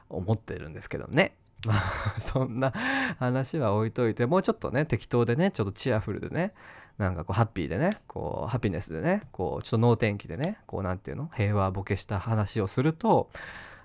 [0.09, 1.35] 思ってるんですけどね。
[2.19, 2.73] そんな
[3.19, 6.53] 話は置いといてもうちょっとね適当でねちょっとチアフルでね
[6.97, 13.29] なんかこうハッピーでねこうハピネスでねこうちょっと能天気でねこうなんていうの平和ボケした話をすると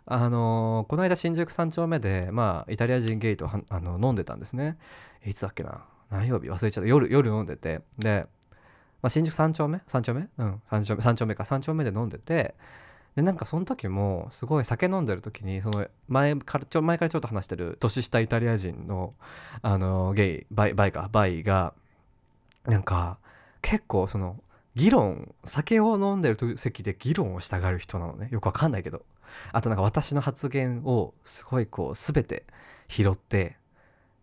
[0.07, 4.79] あのー、この間新宿三丁目でまあイタリア人ゲイとあの飲んでたんですね。
[5.25, 5.85] いつだっけな？
[6.11, 6.49] 何曜日？
[6.49, 6.89] 忘れちゃった。
[6.89, 7.83] 夜夜飲んでて。
[7.99, 8.27] で
[9.03, 10.29] まあ、新宿3丁目 ?3 丁目？
[10.39, 12.55] うん、3丁目、3丁目か、3丁目で飲んでて、
[13.15, 19.15] で、なんかその時も、すごい酒飲んでる時に、その前から、ちょ前からちょっと話してる年下イタリア人の、
[19.63, 21.73] あの、ゲイ、バイ、バイか、バイが、
[22.65, 23.19] なんか、
[23.63, 24.43] 結構その、
[24.77, 28.29] 議論、酒を飲んでる席で議論をしたがる人なのね。
[28.31, 29.03] よくわかんないけど。
[29.53, 32.45] あとなんか私の発言をすごいこう、すべて
[32.87, 33.57] 拾って、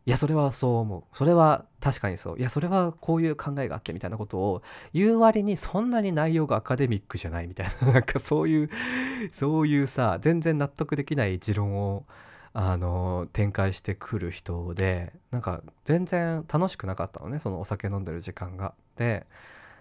[0.05, 4.61] いやそれはそう思うそれは確かにそういやそれはこういう考えがあってみたいなことを
[4.93, 8.69] 言う割にそんなに内容がアカデミックじゃないみたいななんかそういう
[9.31, 12.05] そういうさ全然納得できない持論を
[12.51, 18.73] あの展開してくる人でなんか全然楽しくなかったのねそのお酒飲んでる時間が。
[18.97, 19.25] で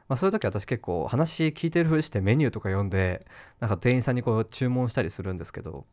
[0.08, 3.26] まあ、そういう時私結構話聞いてるふりしてメニューとか読んで
[3.60, 5.86] なんか店員さんにこう注文したりするんですけど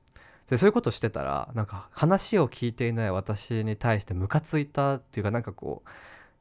[0.49, 5.89] でそういうことしてたらなんか話を聞いていない私に対してムカついたっていうかなんかこう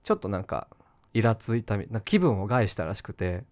[0.02, 0.66] ちょっとなんか
[1.12, 3.44] イラついたな気分を害したらしくて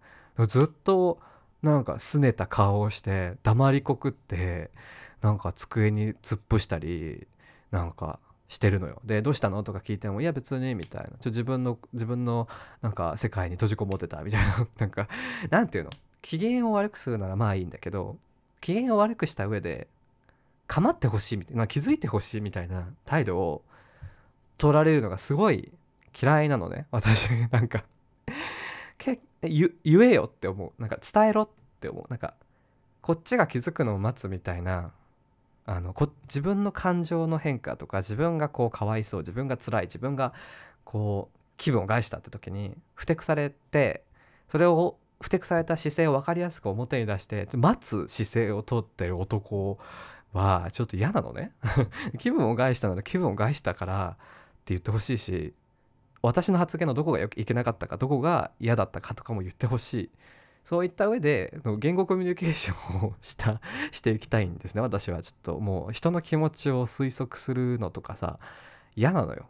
[0.49, 1.19] ずっと
[1.63, 4.71] なんか拗ねた顔をして黙りこくって
[5.21, 7.27] なんか机に突っ伏したり
[7.71, 9.01] なんかしてるのよ。
[9.05, 9.63] でどうしたの？
[9.63, 11.11] とか聞いてもいや別にみたいな。
[11.21, 12.49] ちょ自分の自分の
[12.81, 14.67] なんか世界に閉じこもってたみたいな。
[14.79, 15.09] なんか
[15.51, 15.91] なんていうの？
[16.23, 18.17] 機嫌を悪くするならまあいいんだけど
[18.61, 19.87] 機嫌を悪くした上で
[20.67, 23.63] 構ってほしいみたいな気づいてほしいみたいな態度を
[24.59, 25.71] 取られるのがすごい
[26.21, 26.87] 嫌いなのね。
[26.91, 27.85] 私 なんか
[28.99, 30.81] け言えよって思う。
[30.81, 31.49] なんか伝えろっ
[31.81, 32.05] て思う。
[32.11, 32.35] なんか
[33.03, 34.93] こっちが気づくのを待つみたいな
[35.67, 40.33] あのこ自分の感情の変化とか自分がこうかわいそう自分が辛い自分が
[40.85, 44.05] こう気分を害したって時にふてくされて
[44.49, 49.79] それをふてくされた姿勢を分かりやすく表に出して待つ姿勢をとってる男
[50.33, 51.53] はちょっと嫌なのね。
[52.19, 55.55] 気分を害したなら気分を害したからって言ってほしいし
[56.23, 60.11] 私の発言のどこがいけなかったかどこが嫌だったかとかも言ってほしい。
[60.67, 63.61] そういった上で言語コミュニケーションをした
[63.93, 64.81] していきたいんですね。
[64.81, 68.41] 私はちょっともう人の気持ちを推測するのとかさ
[68.97, 69.47] 嫌なのよ。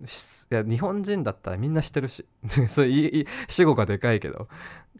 [0.00, 2.26] いや日本人だったらみんな知ってるし。
[2.66, 4.48] そういい主語がでかいけど。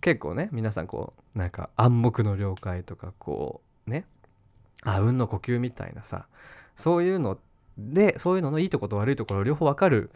[0.00, 4.06] 結構ね皆さんこうなんか暗黙の了解とかこうね。
[4.84, 6.28] あ運の呼吸みたいなさ。
[6.76, 7.36] そういうの
[7.76, 10.12] でそういうののいいとこと悪いところ両方分かる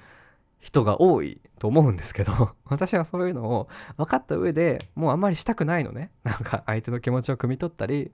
[0.63, 6.13] 人が多いと思うんですけど 私はそういうのを分かった上でもうあんまりしたくないのね。
[6.23, 8.13] なんか相手の気持ちを汲み取ったり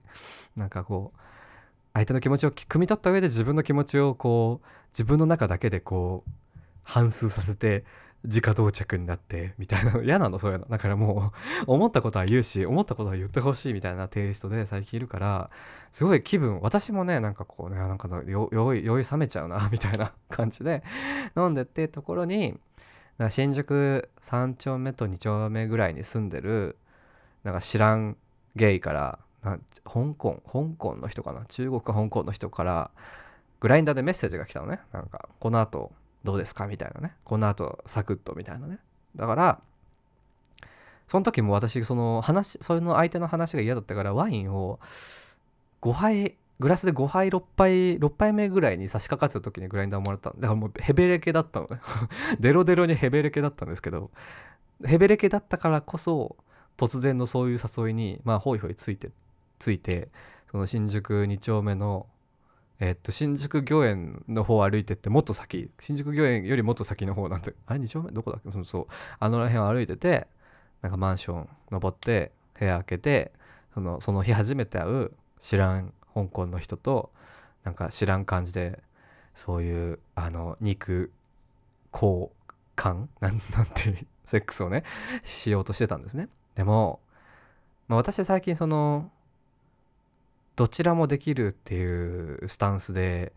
[0.56, 1.20] なんかこう
[1.92, 6.30] 相手の気持ちを汲み取った上で自分の気持ちをこう自分の中だけでこう
[6.82, 7.84] 反数させて
[8.24, 11.33] 直到着になってみたいな嫌なのそういうのだからも
[11.66, 15.50] う思ったことは言うし思ったことは言ってほしいみたいなテイストで最近いるから
[15.92, 20.83] すごい気分私もねなんかこうねなんか酔い酔い冷めちゃうなみたいな感じで。
[21.37, 22.59] 飲んでってところに
[23.28, 26.76] 新宿3丁目と2丁目ぐらいに住んでる
[27.44, 28.16] なんか知らん
[28.57, 29.18] ゲイから
[29.85, 31.44] 香港香港の人かな？
[31.46, 32.90] 中国か香港の人から
[33.61, 34.81] グラインダーでメッセージが来たのね。
[34.92, 35.92] なんかこの後
[36.24, 36.66] どうですか？
[36.66, 37.14] みたいなね。
[37.24, 38.78] この後サクッとみたいなね。
[39.16, 39.61] だから
[41.07, 44.78] その時も私その話それの相手の話が嫌だったからワインを
[45.81, 51.81] 5杯グラスで5杯6杯6杯目ぐらいに差し掛かってた時にグラインダーもらっただからもうヘベレケだったのね。
[52.40, 54.11] デロデロにヘベレケだったんですけど
[54.85, 56.37] ヘベレケだったからこそ
[56.76, 59.11] 突然のそういう誘いにまあホイホイついて
[59.59, 60.09] ついて
[60.50, 62.07] その新宿2丁目の
[62.80, 68.12] えっと新宿御苑の方を歩いてってもっと先新宿御苑よりもっと先の方なんてあれ2丁目？
[68.12, 68.50] どこだっけ？
[68.52, 68.86] そうそう。
[69.18, 70.26] あの辺を歩いてて
[70.82, 73.32] なんかマンション登って部屋開けて
[73.74, 77.10] そのその日初めて会う知らん香港の人と
[77.64, 78.80] なんか知らん感じで
[79.34, 81.10] そういうあの肉
[81.92, 82.28] 交
[82.76, 83.06] 換？
[83.20, 84.84] なんなんていうセックスをね
[85.24, 86.28] しようとしてたんですね。
[86.54, 87.00] でも、
[87.88, 89.10] まあ、私最近その
[90.58, 93.32] どちらもできるっていうスタンスで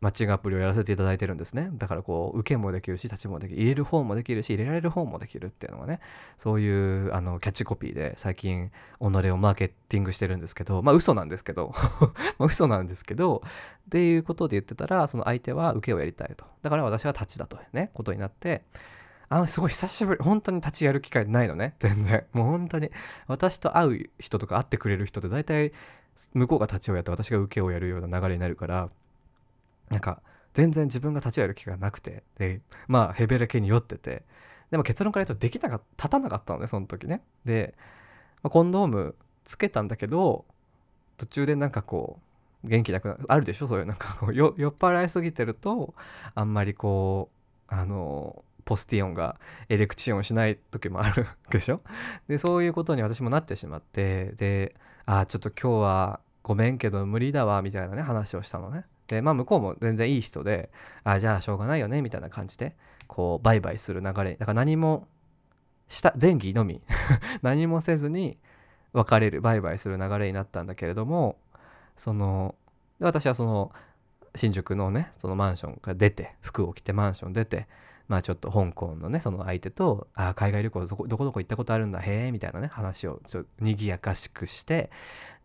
[0.00, 1.70] マッチングアプリをやらせていただいてるんですね。
[1.74, 6.00] だからこう受けもできるし立ちもできる入れる方もできるし入れられる方もできるっていうのがね
[6.36, 11.72] そういうあのキャッチコピーで最近己をマーケティングしてるんですけどまあ嘘なんですけど
[12.38, 13.40] まあ嘘なんですけど
[13.86, 16.44] っていうことで言ってたらその相手は受けをやりたいと。
[16.62, 18.64] だから私は立ちだとねことになって
[19.28, 22.24] あすごい久しぶり本当に立ちやる機会ないのね全然。
[22.32, 22.90] もう本当に
[23.28, 25.72] 私と会う人とか会ってくれる人って大体
[26.34, 28.88] 向こうが立ちをやって私が受けをやるような流れになるから
[29.90, 30.20] なんか
[30.54, 34.22] 全然自分が立ちをやる気がなくてでまあヘベレケに酔ってて
[34.70, 37.22] でも結論から言うとできなかった立たなかったのねその時ね。
[37.44, 37.74] で、
[38.42, 40.44] まあ、コンドームつけたんだけど
[41.16, 42.18] 途中でなんかこ
[42.64, 43.68] う元気なくなるあるでしょ？
[43.68, 45.94] そういうなんかこう 酔っ払いすぎてると
[46.34, 47.30] あんまりこ
[47.70, 49.36] うあのポスティオンが
[49.70, 51.80] エレクチオンしない時もあるでしょ？
[52.26, 54.74] でそういうことに私もなってしまってで
[55.10, 58.84] あちょっと今日はごめんけど無理だわみたいなね話をしたのね。
[59.06, 60.70] でまあ向こうも全然いい人で
[61.02, 64.34] あじゃあしょうがないよねみたいな感じでこうバイバイする流れ。
[64.34, 65.08] だから何も
[65.88, 66.82] した前期のみ。
[67.40, 68.36] 何もせずに
[68.92, 71.38] 別れるバイバイする流れになったんだけれども
[71.96, 72.54] その
[73.00, 73.72] 私はその
[74.34, 77.66] 新宿のねそのマンションから出て服を着てマンション出て
[78.08, 84.90] まあちょっと香港のねその相手とあ海外旅行どこどこ行ったことあるんだへえみたいなね話をちょっと賑やかしくして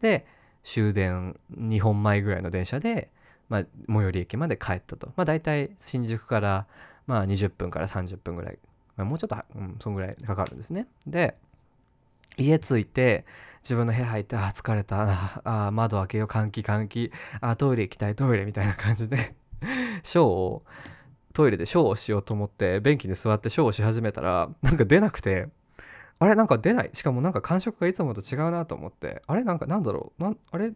[0.02, 0.26] で
[0.63, 3.10] 終電2本前ぐらいの電車で、
[3.49, 5.08] まあ、最寄り駅まで帰ったと。
[5.17, 6.67] まあ大体新宿から
[7.06, 8.58] まあ20分から30分ぐらい、
[8.95, 10.88] まあ、もうちょっと、うん、そんぐらいかかるんですね。
[11.06, 11.36] で
[12.38, 13.26] 家着いて
[13.62, 15.41] 自分の部屋入ってあ疲れた。
[15.43, 16.28] あ窓開けよう。
[16.28, 17.12] 換気換気。
[17.41, 19.36] あトイレ行きたいトイレみたいな感じで。
[20.04, 20.63] ショーを
[21.34, 25.50] トイレでショーをしようと思って便器に座ってショーをし始めたらなんか出なくて
[26.19, 26.89] あれなんか出ない。
[26.93, 29.22] しかもなんか感触がいつもと違うなと思って。
[29.28, 30.24] あれなんかなんだろう。
[30.52, 30.72] あれ？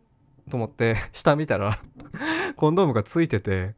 [0.49, 1.81] と思って 下見たら
[2.55, 3.75] コンドームがついてて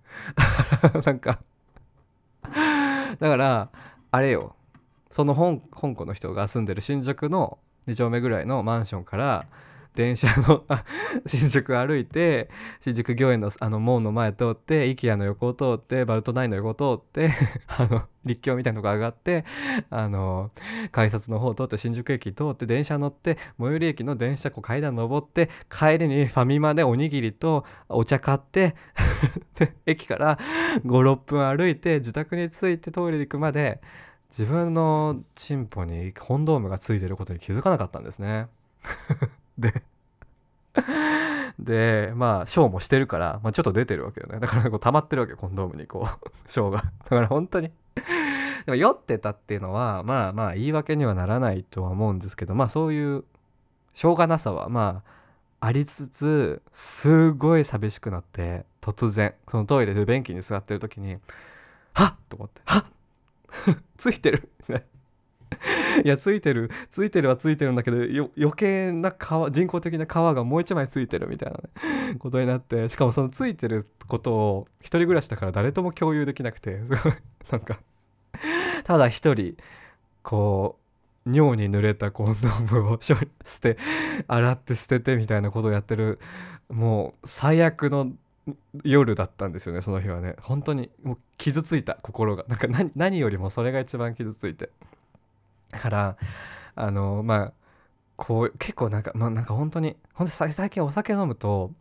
[1.05, 1.39] なんか
[3.19, 3.69] だから
[4.11, 4.55] あれよ。
[5.09, 9.47] その香港の人が住んでる新宿の2丁目ぐらいのマンションから
[9.99, 10.63] 電車の
[11.25, 17.31] 新宿歩いて新宿御苑のあの門の前通って IKEA の横を通ってバルトナインの横を通って
[17.67, 19.43] あの立教みたいなとこ上がって
[19.89, 20.51] あの
[20.93, 28.75] 改札の方を通って新宿駅通って電車乗って最寄り駅の電車こう階段登って帰りにファミマでおにぎりとお茶買って
[29.59, 30.39] で駅から
[30.85, 33.81] 56分歩いて自宅に着いてトイレ行くまで
[34.29, 38.47] 自分のチンポにコンドームがついてることに気づかなかったんですね。
[39.57, 39.83] で
[41.69, 44.39] でまあショーもしてるから、まあ、ちょっと出てるわけよね。
[44.39, 46.29] だからこう溜まってるわけよコンドームにこう。
[46.49, 46.82] ショーが。
[46.82, 47.71] だから本当に。
[48.65, 53.23] でも酔ってたっていうのはまあまあ言い訳にはならないとは思うんですけどまあそういう
[53.93, 55.03] しょうがなさはま
[55.60, 61.17] あありつつすごい寂しくなって突然そのトイレで便器に座ってる時に
[61.93, 62.86] はっと思ってはっ
[63.97, 64.49] ついてる
[66.03, 66.69] いやついてる。
[66.91, 67.97] ついてるはついてるんだけど
[68.38, 77.13] 余計な皮人工的な皮がもう一枚ついてるみたいなね ことになってしかもそのついてることを一人暮らしだから誰とも共有できなくてすごい。
[77.51, 77.79] なんか
[78.83, 79.57] ただ一人
[80.23, 80.77] こ
[81.25, 83.15] う尿に濡れたコンドームを捨
[83.59, 83.77] て
[84.27, 86.19] 洗って捨ててみたいなことをやってる
[86.69, 88.12] もう最悪の
[88.83, 90.35] 夜だったんですよねその日はね。
[90.41, 92.45] 本当にもう傷ついた心が。
[92.47, 94.69] なんか何よりもそれが一番傷ついて。
[95.71, 96.17] だから
[96.75, 97.53] あのまあ
[98.15, 101.71] こう結構なんかまあなんか本当に本当に最近お酒飲むと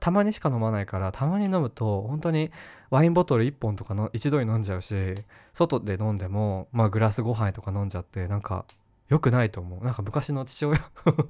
[0.00, 2.50] たまにしか飲まないからたまに飲むと本当に
[2.90, 5.14] ワインボトル1本とかの一度に飲んじゃうし
[5.52, 8.64] 外で飲んでも、まあ、グラス5杯とか飲んじゃってなんか
[9.08, 9.84] 良くないと思う。
[9.84, 10.80] なんか昔の父親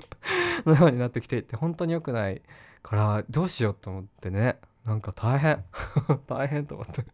[0.64, 2.42] のようになってきていて本当に良くない
[2.82, 4.58] からどうしようと思ってね。
[4.84, 5.64] なんか大変。
[6.26, 7.04] 大変と思って。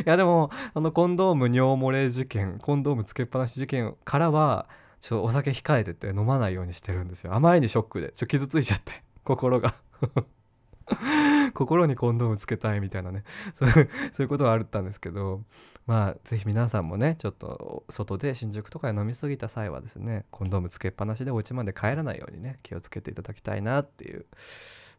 [0.00, 4.66] いやでもあのコンドーム尿漏れ事件コンドームつけっぱなし事件からは
[5.00, 7.34] ちょっとお酒控えてて飲まないようにしてるんですよ。
[7.34, 9.74] あまりにショックでちょ傷ついちゃって心が。
[11.54, 13.22] 心にコンドームつけたいみたいなね。
[13.54, 15.42] そういうことはあったんですけど
[15.86, 24.24] まあ是非皆さんもねちょっと外で新宿とかで飲み過ぎた際はですねコンドームつけっぱなしでお家まで帰らないようにね気をつけていただきたいなっていう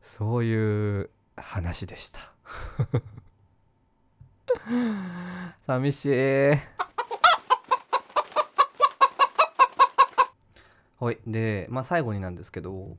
[0.01, 2.19] そういう話でした。
[5.61, 6.09] 寂しい。
[10.99, 11.17] はい。
[11.27, 12.97] でまあ最後になんですけど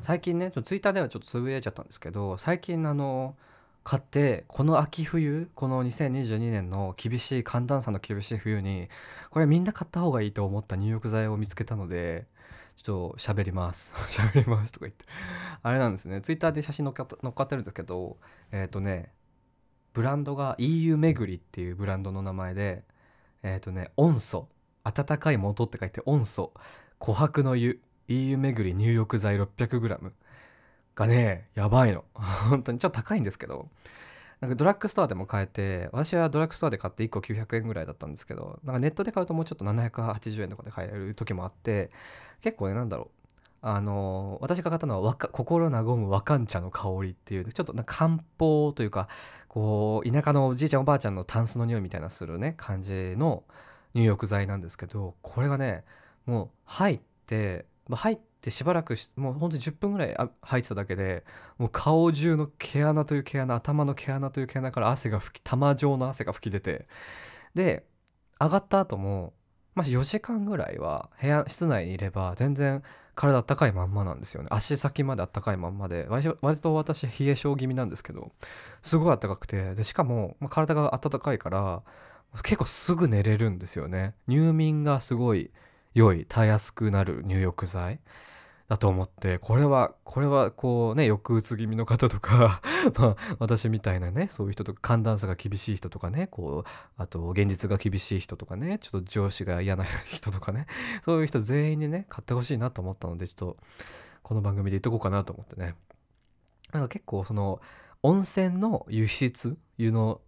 [0.00, 3.36] 最近ねツイッターではちょっとつぶやいちゃったんですけど最近あの
[3.84, 8.88] 買ってこの秋冬この2022年の厳しい寒暖差の厳しい冬に
[9.30, 12.26] これみんな買った方がいいと思った入浴剤を見つけたので
[12.76, 13.94] ちょっと喋ります。
[14.10, 15.04] 喋りますとか言って。
[15.62, 16.20] あれなんですね。
[16.20, 18.16] ツイッターで写真載っかっかってるんですけど
[18.50, 19.12] えっ、ー、とね
[19.94, 22.82] ブランドが EU 巡りっていうブランドの名前で
[23.42, 24.48] えっ、ー、とね温素
[24.82, 26.52] 温かい元って書いて温素
[27.00, 30.12] 琥珀の湯 EU 巡り入浴剤 600g
[30.94, 32.04] がねやばいの。
[32.14, 33.68] 本当にちょっと高いんですけど
[34.40, 41.90] なんかドラッグストアでも買えて私はドラッグストアで買って1個900円ぐらいだったんですけどなんかネットで買うともうちょっと780円とかで買える時もあって
[42.42, 43.24] 結構ねなんだろう。
[43.66, 49.08] あの私が買ったのは心和む和漢茶の香りっていうちょっと漢方というか
[49.54, 53.44] こう田舎のおじいちゃんおばあちゃんのタンスの匂いみたいなするね感じの
[53.94, 55.84] 入浴剤なんですけどこれがね
[56.26, 61.22] もう入って、入ってしばらくしもうほんとに10分ぐらい入ってただけで
[61.56, 66.88] もう顔中の毛穴という毛穴頭の毛穴という毛穴から汗が吹き玉状の汗が吹き出て
[67.54, 67.86] で
[68.40, 69.34] 上がった後も
[69.74, 72.82] まあ、4時間ぐらいは部屋室内にいれば全然
[73.14, 74.48] 体あったかいまんまなんですよね。
[74.50, 76.06] 足先まであったかいまんまで。
[76.08, 78.32] 割と私冷え性気味なんですけど
[78.82, 79.74] すごいあったかくて。
[79.74, 81.82] でしかも、まあ、体が温かいから
[82.42, 84.14] 結構すぐ寝れるんですよね。
[84.26, 85.50] 入眠がすごい
[85.94, 88.00] 良いたやすくなる入浴剤。
[88.68, 92.62] だと思ってこれはこれはこうね抑うつ気味の方とか
[92.96, 100.66] まあ私みたいなねそういう人とか寒暖差が厳しい人とかねこうあと現実が厳しい人とかねちょっと上司が嫌な人とかね
[101.04, 103.56] そういう人全員にね買ってほしいなと思ったのでちょっと
[104.22, 105.76] この番組で言っとこうかなと思ってね。
[106.72, 107.60] なんか結構その
[108.02, 110.20] 温泉の輸出湯の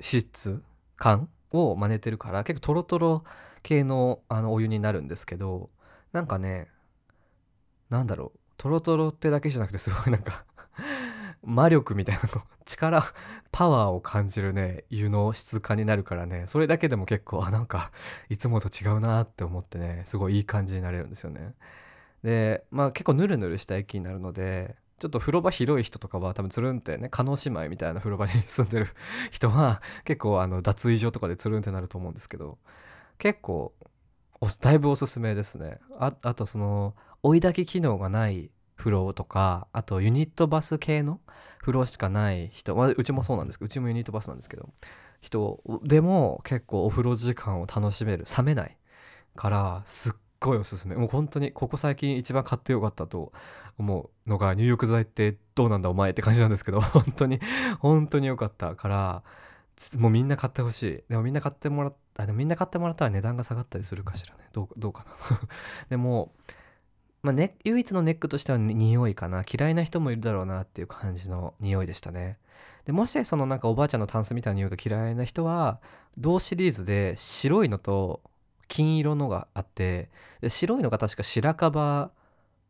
[0.00, 0.62] 質
[0.96, 3.24] 感を真似てるから結構トロトロ
[3.62, 5.70] 系のあのお湯になるんですけど
[6.12, 6.68] なんかね
[7.90, 10.44] なんだろうトロトロってだけじゃなくてすごいなんか
[11.42, 13.02] 魔力みたいなの力
[13.52, 17.92] パワーを感じるね湯の質感になるからねそれだけでも結構あなんか
[18.28, 21.54] いつもと違うなって思ってねすごいいい感じになれるんですよね。
[22.22, 28.88] でまあ結構ヌルヌルした駅になるのでちょっと風呂場広い人とかは多分つるんってね叶姉妹みたいな風呂場に住んでる
[29.30, 32.58] 人は結構あの脱衣所とかでつるんってなると思うんですけど
[33.18, 33.72] 結構
[34.60, 35.80] だいぶおすすめですね。
[35.98, 41.20] ああとその追い炊き機能がない風呂とかあとユニットバス系の
[41.60, 44.68] 風呂しかない人、まあ、うちもそうなんですけどうちもユニットバスなんですけど
[45.20, 48.76] 人でも結構お風呂時間を楽しめる冷めない
[49.34, 50.94] からすっごいおすすめ。
[50.94, 53.32] もう本当にここ最近一番買ってよかったと
[53.78, 57.40] 思うのが入浴剤ってどうなんだお前って感じなんですけど 本当に
[57.80, 59.22] 本当に良かったから
[59.96, 61.04] もうみんな買ってほしい。
[61.08, 64.48] でもみんな買ってもらったでもみんな買ってもらったら値段が下がったりするかしらね。
[64.52, 65.40] どうどうかな。
[65.88, 66.32] でも、
[67.22, 69.42] まあね、唯一のネックとしては匂いかな。
[69.42, 72.38] 嫌いな人もいるだろうなっていう感じの匂いでしたね。
[72.84, 75.78] でもしそのなんかおばあちゃんのタンスみたいな匂いが嫌いな人は
[76.16, 78.22] 同シリーズで白いのと
[78.66, 80.08] 金色のがあって
[80.40, 82.10] で白いのが確か白樺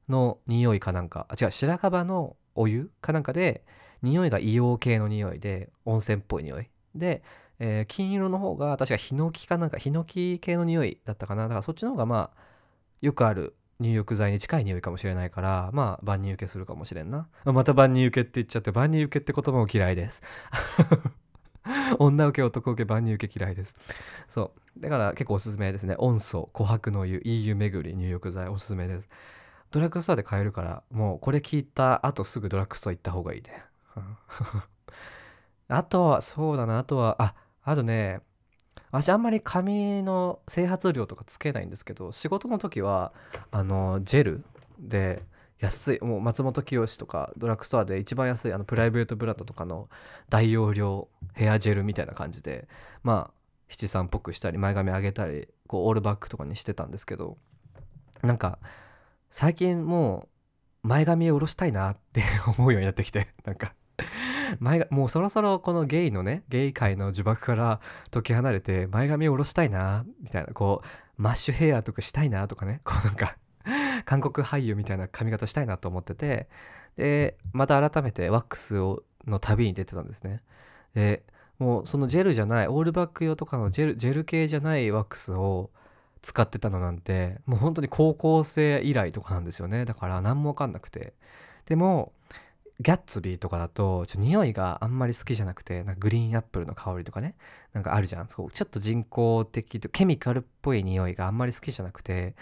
[0.08, 1.26] の匂いかなんか。
[1.28, 3.64] あ違う白樺のお湯かなんかで
[4.02, 6.68] 匂いが硫黄系の匂いで温泉っぽい匂い。
[6.94, 7.22] で、
[7.60, 11.42] えー、金色の方が確かヒノキかなんかヒノキ系の匂いだったかな。
[11.44, 12.40] だからそっちの方がまあ
[13.02, 17.28] よくある入浴剤に近い匂いかもしれないからまあ万人受けするかもしれんな。
[17.44, 20.22] また万人受けって言っちゃって万人受けって言葉も嫌いです。
[21.98, 23.76] 女受け男受け万人受け嫌いです。
[24.28, 24.80] そう。
[24.80, 25.94] だから結構おすすめですね。
[25.98, 29.08] 温素琥珀の湯 EU 巡り入浴剤おすすめです。
[29.70, 33.64] ドラッグストアで買えるからもうこれ聞いた後すぐドラッグストア行った方がいいね。
[35.68, 36.78] あとはそうだな。
[36.78, 38.20] あとはああとね
[38.90, 43.12] 私あんまり髪の整髪量とかつけないんですけど仕事の時は
[43.50, 44.44] あのジェル
[44.78, 45.22] で
[45.58, 49.88] 安いもう松本清とかドラッグストアで一番安いあのプライベートブランドとかの
[50.28, 52.68] 大容量ヘアジェルみたいな感じで
[53.02, 53.34] まあ
[53.68, 57.36] 七三っぽくしたり前髪上げたりこうオールバックとかにしてたんですけど
[58.22, 58.58] なんか
[59.30, 60.28] 最近も
[60.84, 62.22] う前髪を下ろしたいなって
[62.56, 63.74] 思うようになってきてなんか。
[64.60, 67.80] 前がもうそろそろこのゲイのねゲイ界の呪縛から
[68.10, 73.36] 解き離れて前髪を下ろしたいなみたいなこうマッシュヘアとかしたいなとかね こうなんか
[74.04, 76.48] 韓国俳優みたいな髪型したいなと思ってて
[76.96, 80.42] でまた改めてワックスをの旅に出てたんですね。
[80.94, 81.22] で
[81.58, 85.70] もうそのジェルじゃないオールバック用とかのジェルジェル系じゃないワックスを
[86.22, 89.84] 使ってたのなんてもう本当に高校生以来とかなんですよね。
[89.84, 91.14] だから何も分かんなくて。
[91.66, 92.12] でも
[92.80, 97.34] ギャッツビーとかだとちょ匂いがあんまり好きじゃなくてなんかグリーンアップルの香りとかね
[97.72, 98.28] なんかあるじゃん。
[98.28, 102.36] そうちょっと人工的とケミカルっぽい匂いがあんまり好きじゃなくて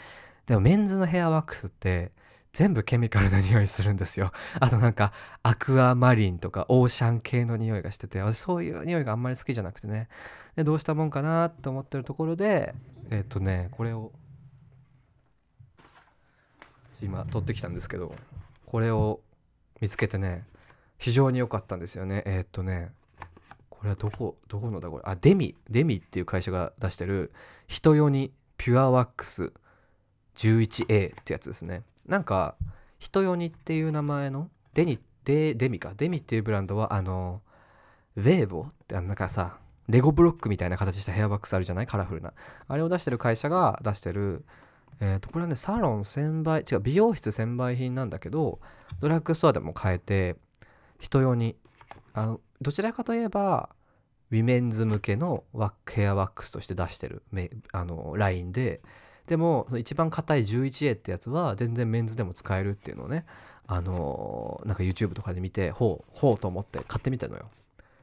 [0.46, 2.12] でもメンズのヘアワックスって
[2.52, 4.30] 全部ケミカルな匂いするんですよ。
[4.60, 5.12] あとなんか
[5.42, 10.08] アクアマリンとかオーシャン系の匂いがしててそういう匂いがあんまり好きじゃなくてね。
[10.54, 12.74] でどうしたもんかなと思ってるところで
[13.10, 14.12] えっ、とねこれを
[17.02, 18.14] 今取ってきたんですけど
[18.64, 19.20] これを
[19.80, 20.44] 見つけてね
[20.98, 22.22] 非常に良かったんですよね。
[22.26, 22.90] えっ、とね
[23.68, 25.02] これはどこどこのだこれ？
[25.06, 27.32] あデミデミっていう会社が出してる
[27.66, 29.52] 人用にピュアワックス
[30.36, 31.82] 11A ってやつですね。
[32.06, 32.56] なんか
[32.98, 35.92] 人用にっていう名前のデニデデミか？
[35.96, 37.42] デミっていうブランドはあの
[38.16, 39.58] ウェーボってあのなんかさ
[39.88, 41.86] レゴブロックみたいな形したヘアバックスあるじゃない？
[41.86, 42.32] カラフルな。
[42.66, 44.44] あれを出してる会社が出してる
[45.00, 48.60] えっ、とこれはねサロン専売違う美容室専売品なんだけど
[49.00, 50.36] ドラッグストアでも買えて
[50.98, 51.56] 人用に
[52.14, 53.70] あのどちらかといえば
[54.30, 58.80] ウィメンズ向けのワックヘアワックスとして出してるめあのラインで
[59.26, 63.26] でも一番硬い 11A ってやつは全然メンズでも使えるっていうのをね
[63.66, 67.50] あのなんか YouTube とかで見てほうほうと思って買ってみたのよ。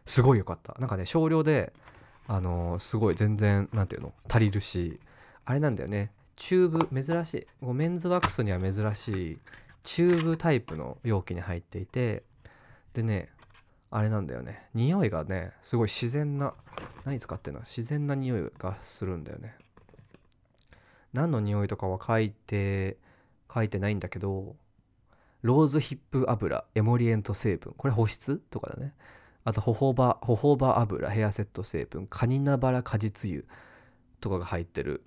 [0.05, 0.75] すごい良かった。
[0.79, 1.71] なんかね少量で
[2.27, 4.99] あのすごい全然なんていうの足りるし
[5.45, 6.11] あれなんだよね。
[6.35, 7.47] チューブ珍しい。
[7.73, 9.37] メンズワックスには珍しい
[9.83, 12.23] チューブタイプの容器に入っていて
[12.93, 13.29] でね
[13.91, 14.67] あれなんだよね。
[14.73, 16.53] 匂いがねすごい自然な
[17.05, 17.59] 何使ってんの？
[17.61, 19.55] 自然な匂いがするんだよね。
[21.13, 22.97] 何の匂いとかは書いて
[23.53, 24.55] 書いてないんだけど
[25.43, 27.73] ローズヒップ油エモリエント成分。
[27.77, 28.93] これ保湿とかだね。
[29.43, 33.43] あとホホバホホバ油ヘアセット成分カニナバラ果実油
[34.21, 35.03] とかが入ってる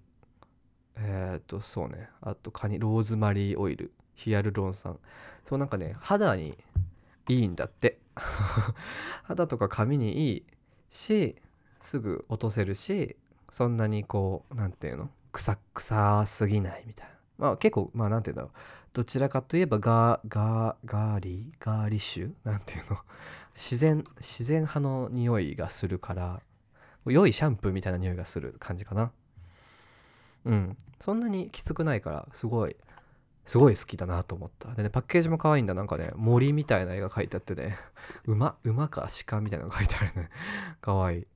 [0.97, 2.09] えっ、とそうね。
[2.21, 3.93] あとカニローズマリーオイル。
[4.15, 4.99] ヒアルロン酸。
[5.49, 6.57] そうなんかね肌に
[7.29, 7.99] いいんだって。
[9.25, 10.47] 肌とか髪にいい
[10.89, 11.37] し
[11.81, 13.17] すぐ落とせるし
[13.51, 15.11] そんなにこう何て言うの？
[15.33, 17.13] 臭臭すぎないみたいな。
[17.39, 18.59] まあ結構まあ何て言うんだろう。
[18.95, 21.65] どちらかといえばガーガーガーリー？
[21.65, 22.33] ガーリッシュ？
[22.45, 22.99] なんていうの？
[23.55, 26.41] 自然自然派の匂いがするから
[27.05, 29.13] 良いシャンプーみたいな匂いがする感じかな。
[30.47, 30.77] うん。
[31.01, 32.77] そんなにきつくないからすごい
[33.45, 34.75] すごい好きだなと思った。
[34.75, 35.75] でねパッケージも可愛いんだ。
[35.75, 37.77] なんかね森みたいな絵が描いてあってね。
[38.27, 40.31] 馬馬か鹿みたいなのが書いてあるね。
[40.81, 41.27] 可愛い。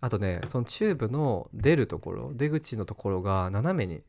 [0.00, 4.02] あとねそのチューブの出るところ出口のところが斜めに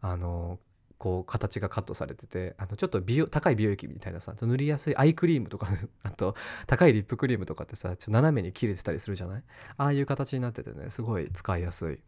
[0.00, 0.58] あの
[0.96, 5.66] こう形がカットされててあのちょっと美容高い美容液みたいなさ塗りやすいアイクリームとか
[6.04, 6.36] あと
[6.66, 9.42] 高いリップクリームとかってさちょっと斜めに切れてたりするじゃない？
[9.76, 12.00] ああいう形になっててねすごい使いやすい。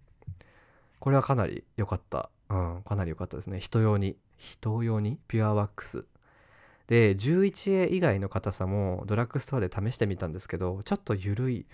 [1.03, 2.31] これはかなり良かった。
[2.49, 3.59] うんかなり良かったですね。
[3.59, 4.17] 人用に。
[4.39, 5.19] 人用に？
[5.27, 6.05] ピュアワックス。
[6.87, 11.67] で 11A 以外の硬さもドラッグストアで試してみたんですけどちょっと緩い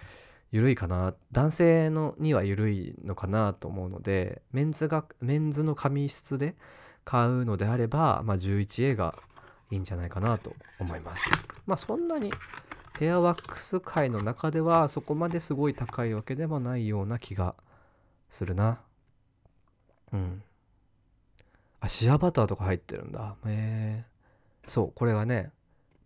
[0.51, 1.13] 緩いかな。
[1.31, 6.57] 男性のには緩いのかなと思うのでメンズがメンズの髪質で
[7.05, 9.15] 買うのであれば、まあ、11A が
[9.71, 11.29] いいんじゃないかなと思います。
[11.67, 12.33] まあそんなに
[12.99, 17.55] ヘアワックス界の中ではそこまですごい高いわけでもないような気が
[18.31, 18.79] するな。
[20.13, 20.43] うん。
[21.81, 23.37] あシアバターとか入ってるんだ。
[23.47, 24.05] へえ
[24.67, 25.51] そうこれがね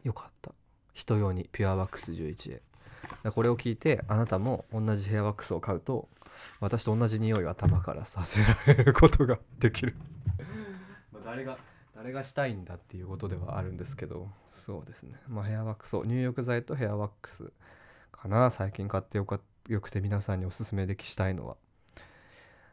[0.05, 0.53] よかった。
[0.92, 2.61] 人用にピュアワックス 11A
[3.30, 6.09] これを聞いてあなたも同じヘアワックスを買うと
[6.61, 9.96] 私と同じ匂いを頭からさせられることができる。
[11.12, 11.59] ま誰が
[11.94, 15.20] 誰がしたいんだっていうことではあるんですけどそうですね。
[15.28, 17.53] まあヘアワックスそう入浴剤とヘアワックス
[18.11, 18.50] かな。
[18.50, 21.57] 最近買ってよかよくて皆さんにおすすめできしたいのは。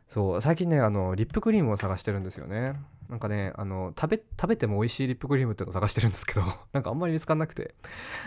[0.10, 2.74] そう最近ねあのリップクリームを探してるんですよね。
[3.10, 6.42] なんかねあの食べ食べても美味しいリップクリームっていうのを探してるんですけど
[6.74, 7.76] なんかあんまり見つかんなくて。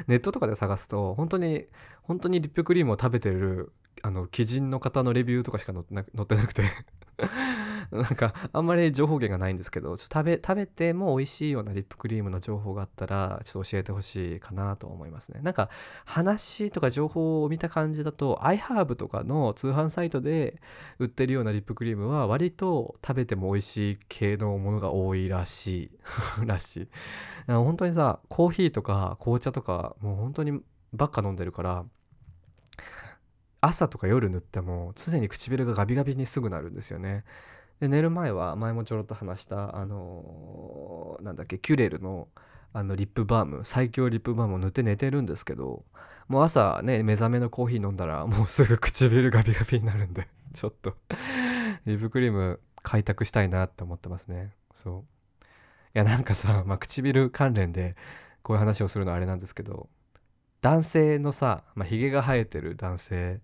[0.06, 1.66] ネットとかで探すと本当に
[2.02, 3.72] 本当にリップクリームを食べてる
[4.02, 6.62] あの鬼人の方のレビューとかしか載ってなくて。
[7.92, 15.40] なんかあんまり情報源がないんですけどちょっと食べ食べても美味しいようなリップクリームの情報があったらちょっと教えてほしいかなと思いますね。
[15.42, 15.68] なんか
[16.06, 20.62] 話とか情報を見た感じだと iHerb とかの通販サイトで
[20.98, 25.90] 売ってるようなリップクリームは割と食べても美味しい系のものが多いらしい。
[26.46, 26.88] らしい。
[27.46, 30.62] 本当にさコーヒーとか紅茶とかもう本当に
[30.94, 31.84] ばっか飲んでるから
[33.60, 37.24] 朝とか夜塗っても常に唇がガビガビにすぐなるんですよね。
[37.82, 42.28] で寝る前は前もちょろっと話したあのー、なんだっけキュレルの
[42.72, 45.84] あのリップバーム最強リップバームを塗って寝てるんですけど
[46.28, 50.94] もう朝ね目覚めのコーヒー飲んだらもうすぐ唇ガビガビになるんで ちょっと
[51.84, 54.52] リップクリーム開拓したいなって思ってますね。
[54.72, 55.44] そう。
[55.94, 57.96] いやなんかさ、まあ、唇関連で
[58.44, 59.88] こういう話をするのはあれなんですけど
[60.60, 63.40] 男性のさ、まあ、ヒゲが生えてる男性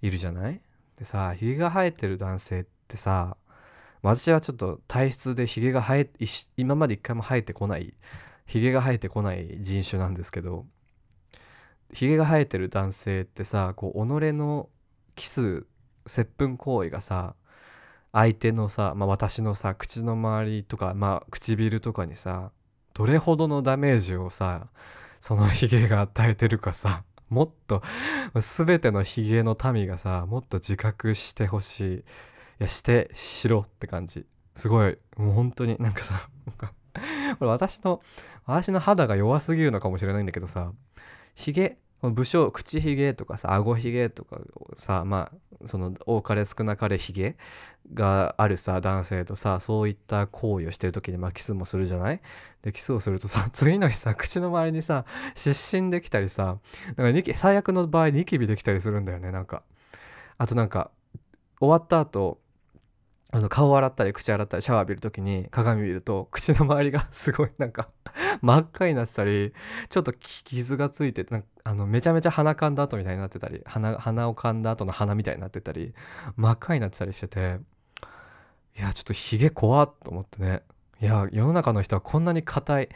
[0.00, 0.60] いるじゃない？
[0.96, 3.36] でさヒゲが生えてる男性ってさ
[4.02, 6.10] 私はちょっと体質でヒゲが生え
[6.56, 7.94] 今まで一回も生えてこない
[8.46, 10.66] ヒゲが生えてこない人種なんですけど
[11.92, 14.68] ヒゲが生えてる男性ってさこう己の
[15.16, 15.66] キス
[16.06, 17.34] 接吻行為がさ
[18.12, 22.50] 相手のさ、まあ、私のさ口の周りとか、まあ、唇とかにさ
[22.94, 24.68] どれほどのダメージをさ
[25.20, 27.82] そのヒゲが与えてるかさもっと
[28.34, 32.04] 全てのヒゲの民がさもっと自覚してほしい。
[32.60, 34.24] やしてしろって感じ。
[34.54, 34.96] すごい。
[35.16, 36.66] もう本当になんかさこ
[37.40, 38.00] れ私の
[38.46, 40.72] 私の肌が弱すぎるのかもしれないんだけどさ
[41.34, 44.40] ヒゲ武将口ひげとかさ顎ひげとか
[44.76, 47.36] さまあその多かれ少なかれひげ
[47.94, 52.20] があるさ男性とさそういった行為をしてる時にまあキスもするじゃない？
[52.62, 55.04] でキスをするとさ 次の日さ口の周りにさ
[55.34, 56.58] 湿疹できたりさ
[56.96, 59.62] なんか最悪の場合ニキビできたりするんだよねなんか。
[60.38, 60.90] あとなんか
[61.60, 62.39] 終わった後
[63.32, 67.88] あの顔洗ったり口洗ったりシャワー浴びる時に鏡見ると口の周りが すごいなんか
[68.42, 69.54] 真っ赤になってたり
[69.88, 75.94] ちょっと傷がついてなんかあのめちゃめちゃ鼻かんだ後みたいになってたり鼻鼻をかんだ後の鼻みたいになってたり
[76.36, 77.60] 真っ赤になってたりしてて
[78.76, 80.62] いやちょっとヒゲ怖っと思ってね。
[81.00, 82.88] いや世の中の人はこんなに硬い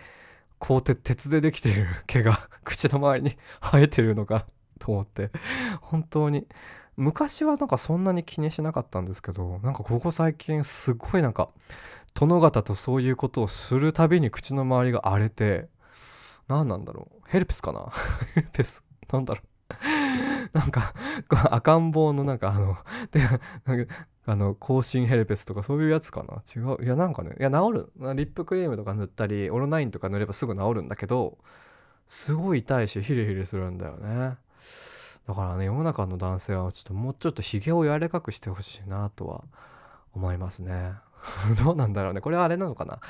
[0.59, 4.47] こうて鉄でできている 毛が口の周りに生えてるのか
[4.79, 5.31] と思って。
[5.81, 6.47] 本当に
[6.97, 11.49] 昔はなんかそんなに気にしなかったんですけどなんかここ最近すごいなんか
[12.15, 15.69] 殿方とそういうことをするたびに口の周りが荒れて
[16.49, 17.23] 何なんだろう？
[17.29, 17.91] ヘルペスかな？
[18.35, 18.85] ヘルペス？
[19.11, 19.45] なんだろう？
[20.53, 20.95] なんか
[21.51, 22.77] 赤ん坊のなんかあの
[23.11, 23.21] で
[23.65, 23.95] なんか
[24.27, 26.43] あの口唇ヘルペスとかそういうやつかな？
[26.55, 26.85] 違う？
[26.85, 27.93] いやなんかねいや治る。
[28.15, 31.39] リップクリームとか塗ったりオロナインとか塗ればすぐ治るんだけど
[32.07, 34.37] すごい痛いしヒリヒリするんだよね。
[35.27, 39.45] だからね世の中の男性はちょっともうちょっとひげを柔らかくしてほしいなとは
[40.13, 40.93] 思いますね。
[41.65, 42.21] どうなんだろうね。
[42.21, 43.01] これはあれなのかな？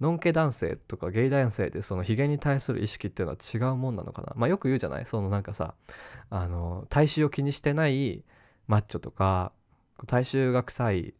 [0.00, 4.32] ノンケ男性とかゲイ男性でそのヒゲに対する意識っていうのは違うもんなのかな？
[4.36, 5.04] まあよく言うじゃない？
[5.04, 5.74] そのなんかさ
[6.30, 8.24] あの体臭を気にしてない
[8.66, 9.52] マッチョとか
[10.06, 11.14] 体臭が臭い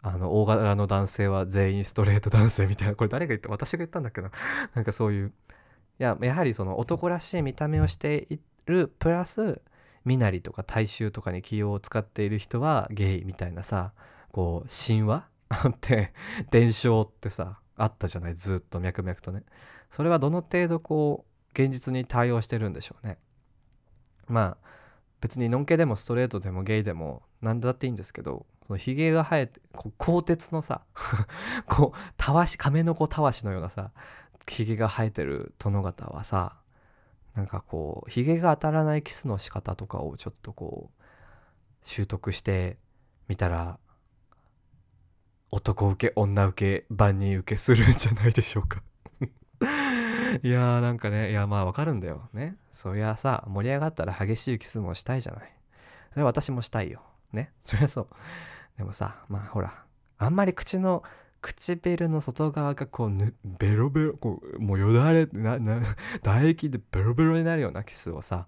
[0.00, 2.94] あの大柄の男性は全員ストレート男性みたいな。
[2.94, 3.50] これ誰が言った？
[3.50, 4.30] 私が言ったんだっけど
[4.74, 5.32] なんかそういう。
[5.98, 9.60] いややはりその男らしい見た目をしているプラス
[10.04, 13.92] 身なりとか大衆とかに気を使っている人はゲイみたいなさ
[14.32, 15.26] こう神話？
[15.68, 16.12] って
[16.50, 18.34] 伝承ってさあったじゃない？
[18.34, 19.42] ずっと脈々とね。
[19.90, 23.18] それはどの程度こう現実に対応してるんでしょうね。
[24.28, 24.68] まあ
[25.20, 30.82] 別にのんけでもストレートでもゲイでも何だっていいんですけどそのヒゲが生えてこう鋼鉄のさ
[31.66, 33.90] こうたわし亀の子たわしのようなさ
[34.48, 36.56] ヒゲが生えてる殿方はさ
[37.34, 41.02] なんかこうひげが当たらないキスの仕方とかをちょっとこう
[41.82, 42.78] 習得して
[43.28, 43.78] みたら
[45.52, 48.82] 男受け女受け万人受けするんじゃないでしょうか。
[50.42, 52.28] いやーなんかねいやまあわかるんだよ。
[52.32, 52.56] ね。
[52.70, 55.52] そりゃさ盛り上がったら激しいキスもしたいじゃない。
[56.10, 57.02] それは私もしたいよ。
[57.32, 57.52] ね。
[57.64, 58.08] そりゃそう。
[58.76, 59.84] でもさまあほら
[60.18, 61.02] あんまり口の
[61.40, 65.80] 唇の外側がこうぬベロベロこうもうよだれなな
[66.22, 68.46] 唾液でベロベロになるようなキスをさ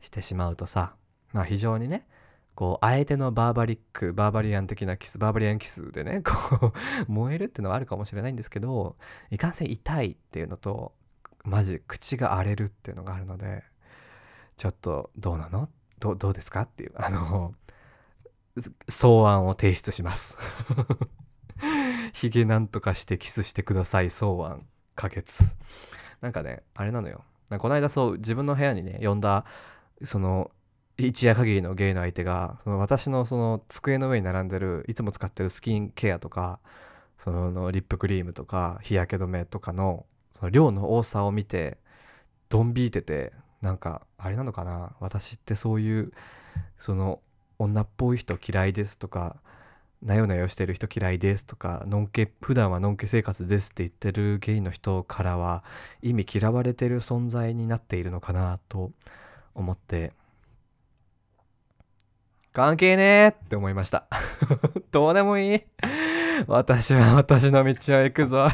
[0.00, 0.94] してしまうとさ
[1.32, 2.06] まあ非常にね
[2.54, 6.72] こうあえてのバーバリックバーバリアン的なキスバーバリアンキスでねこう
[7.10, 8.96] 燃えるっていうのはあるかもしれないんですけど
[9.30, 10.92] いかんせん痛いっていうのと
[11.44, 13.64] マジ口が荒れるっていうのがあるので
[14.56, 15.68] ちょっとどうなの？
[16.00, 16.62] どどうですか？
[16.62, 17.54] っていうあの
[18.88, 20.36] 草案を提出します。
[22.18, 24.66] ヒゲなんとかしてキスしてください草案
[24.96, 25.54] 可決。
[26.20, 27.22] なんかねあれなのよ。
[27.48, 29.44] なこの間そう自分の部屋にね呼んだ
[30.02, 30.50] その
[30.96, 36.58] 一夜限りのゲイの相手がその私のその机の上に並んでるいつも使ってるスキンケアとか
[37.18, 40.04] そのリップクリームとか日焼け止めとかの
[40.36, 41.78] その量の多さを見て
[42.48, 44.96] ドン引いててなんかあれなのかな？
[44.98, 46.12] 私ってそういう
[46.80, 47.20] その
[47.60, 49.36] 女っぽい人嫌いですとか
[50.02, 55.64] なよなよしてる人嫌いですとかのんけ普段はのんけ生活ですって言ってるゲイの人からは
[56.02, 58.92] 意味嫌われてる存在になっているのかなと
[59.54, 60.12] 思って
[62.52, 64.08] 関係ねえって思いました。
[64.90, 65.62] どうでもいい。
[66.46, 68.48] 私は私の道を行くぞ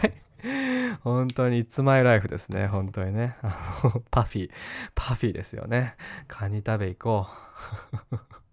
[1.03, 2.67] 本当に It's my life ですね。
[2.67, 3.37] 本当にね。
[4.11, 4.51] パフィー
[4.95, 5.97] パフィーですよね。
[6.29, 7.29] カニ食べ行こ
[8.13, 8.44] う。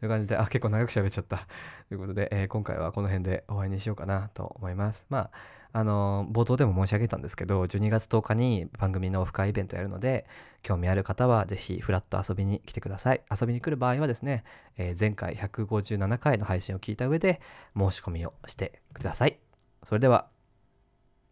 [0.00, 1.46] という感じで、あ、結構長く喋っちゃった。
[1.88, 5.06] ということで、えー、今回はこの辺で終わりにしようかなと思います。
[5.08, 5.30] まあ、
[5.72, 10.26] あのー、冒頭でも申し上げたんですけど、12月10日に番組のオフ会イベントやるので、
[10.62, 13.22] 興味ある方はぜひフラット遊びに来てください。
[13.30, 14.44] 遊びに来る場合はですね、
[14.76, 17.40] えー、前回157回の配信を聞いた上で
[17.76, 19.38] 申し込みをしてください。
[19.84, 20.28] それでは、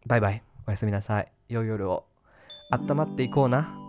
[0.05, 0.43] バイバイ。
[0.67, 1.31] おやすみなさい。
[1.49, 2.05] 良い夜を。
[2.71, 3.88] 温まっていこうな。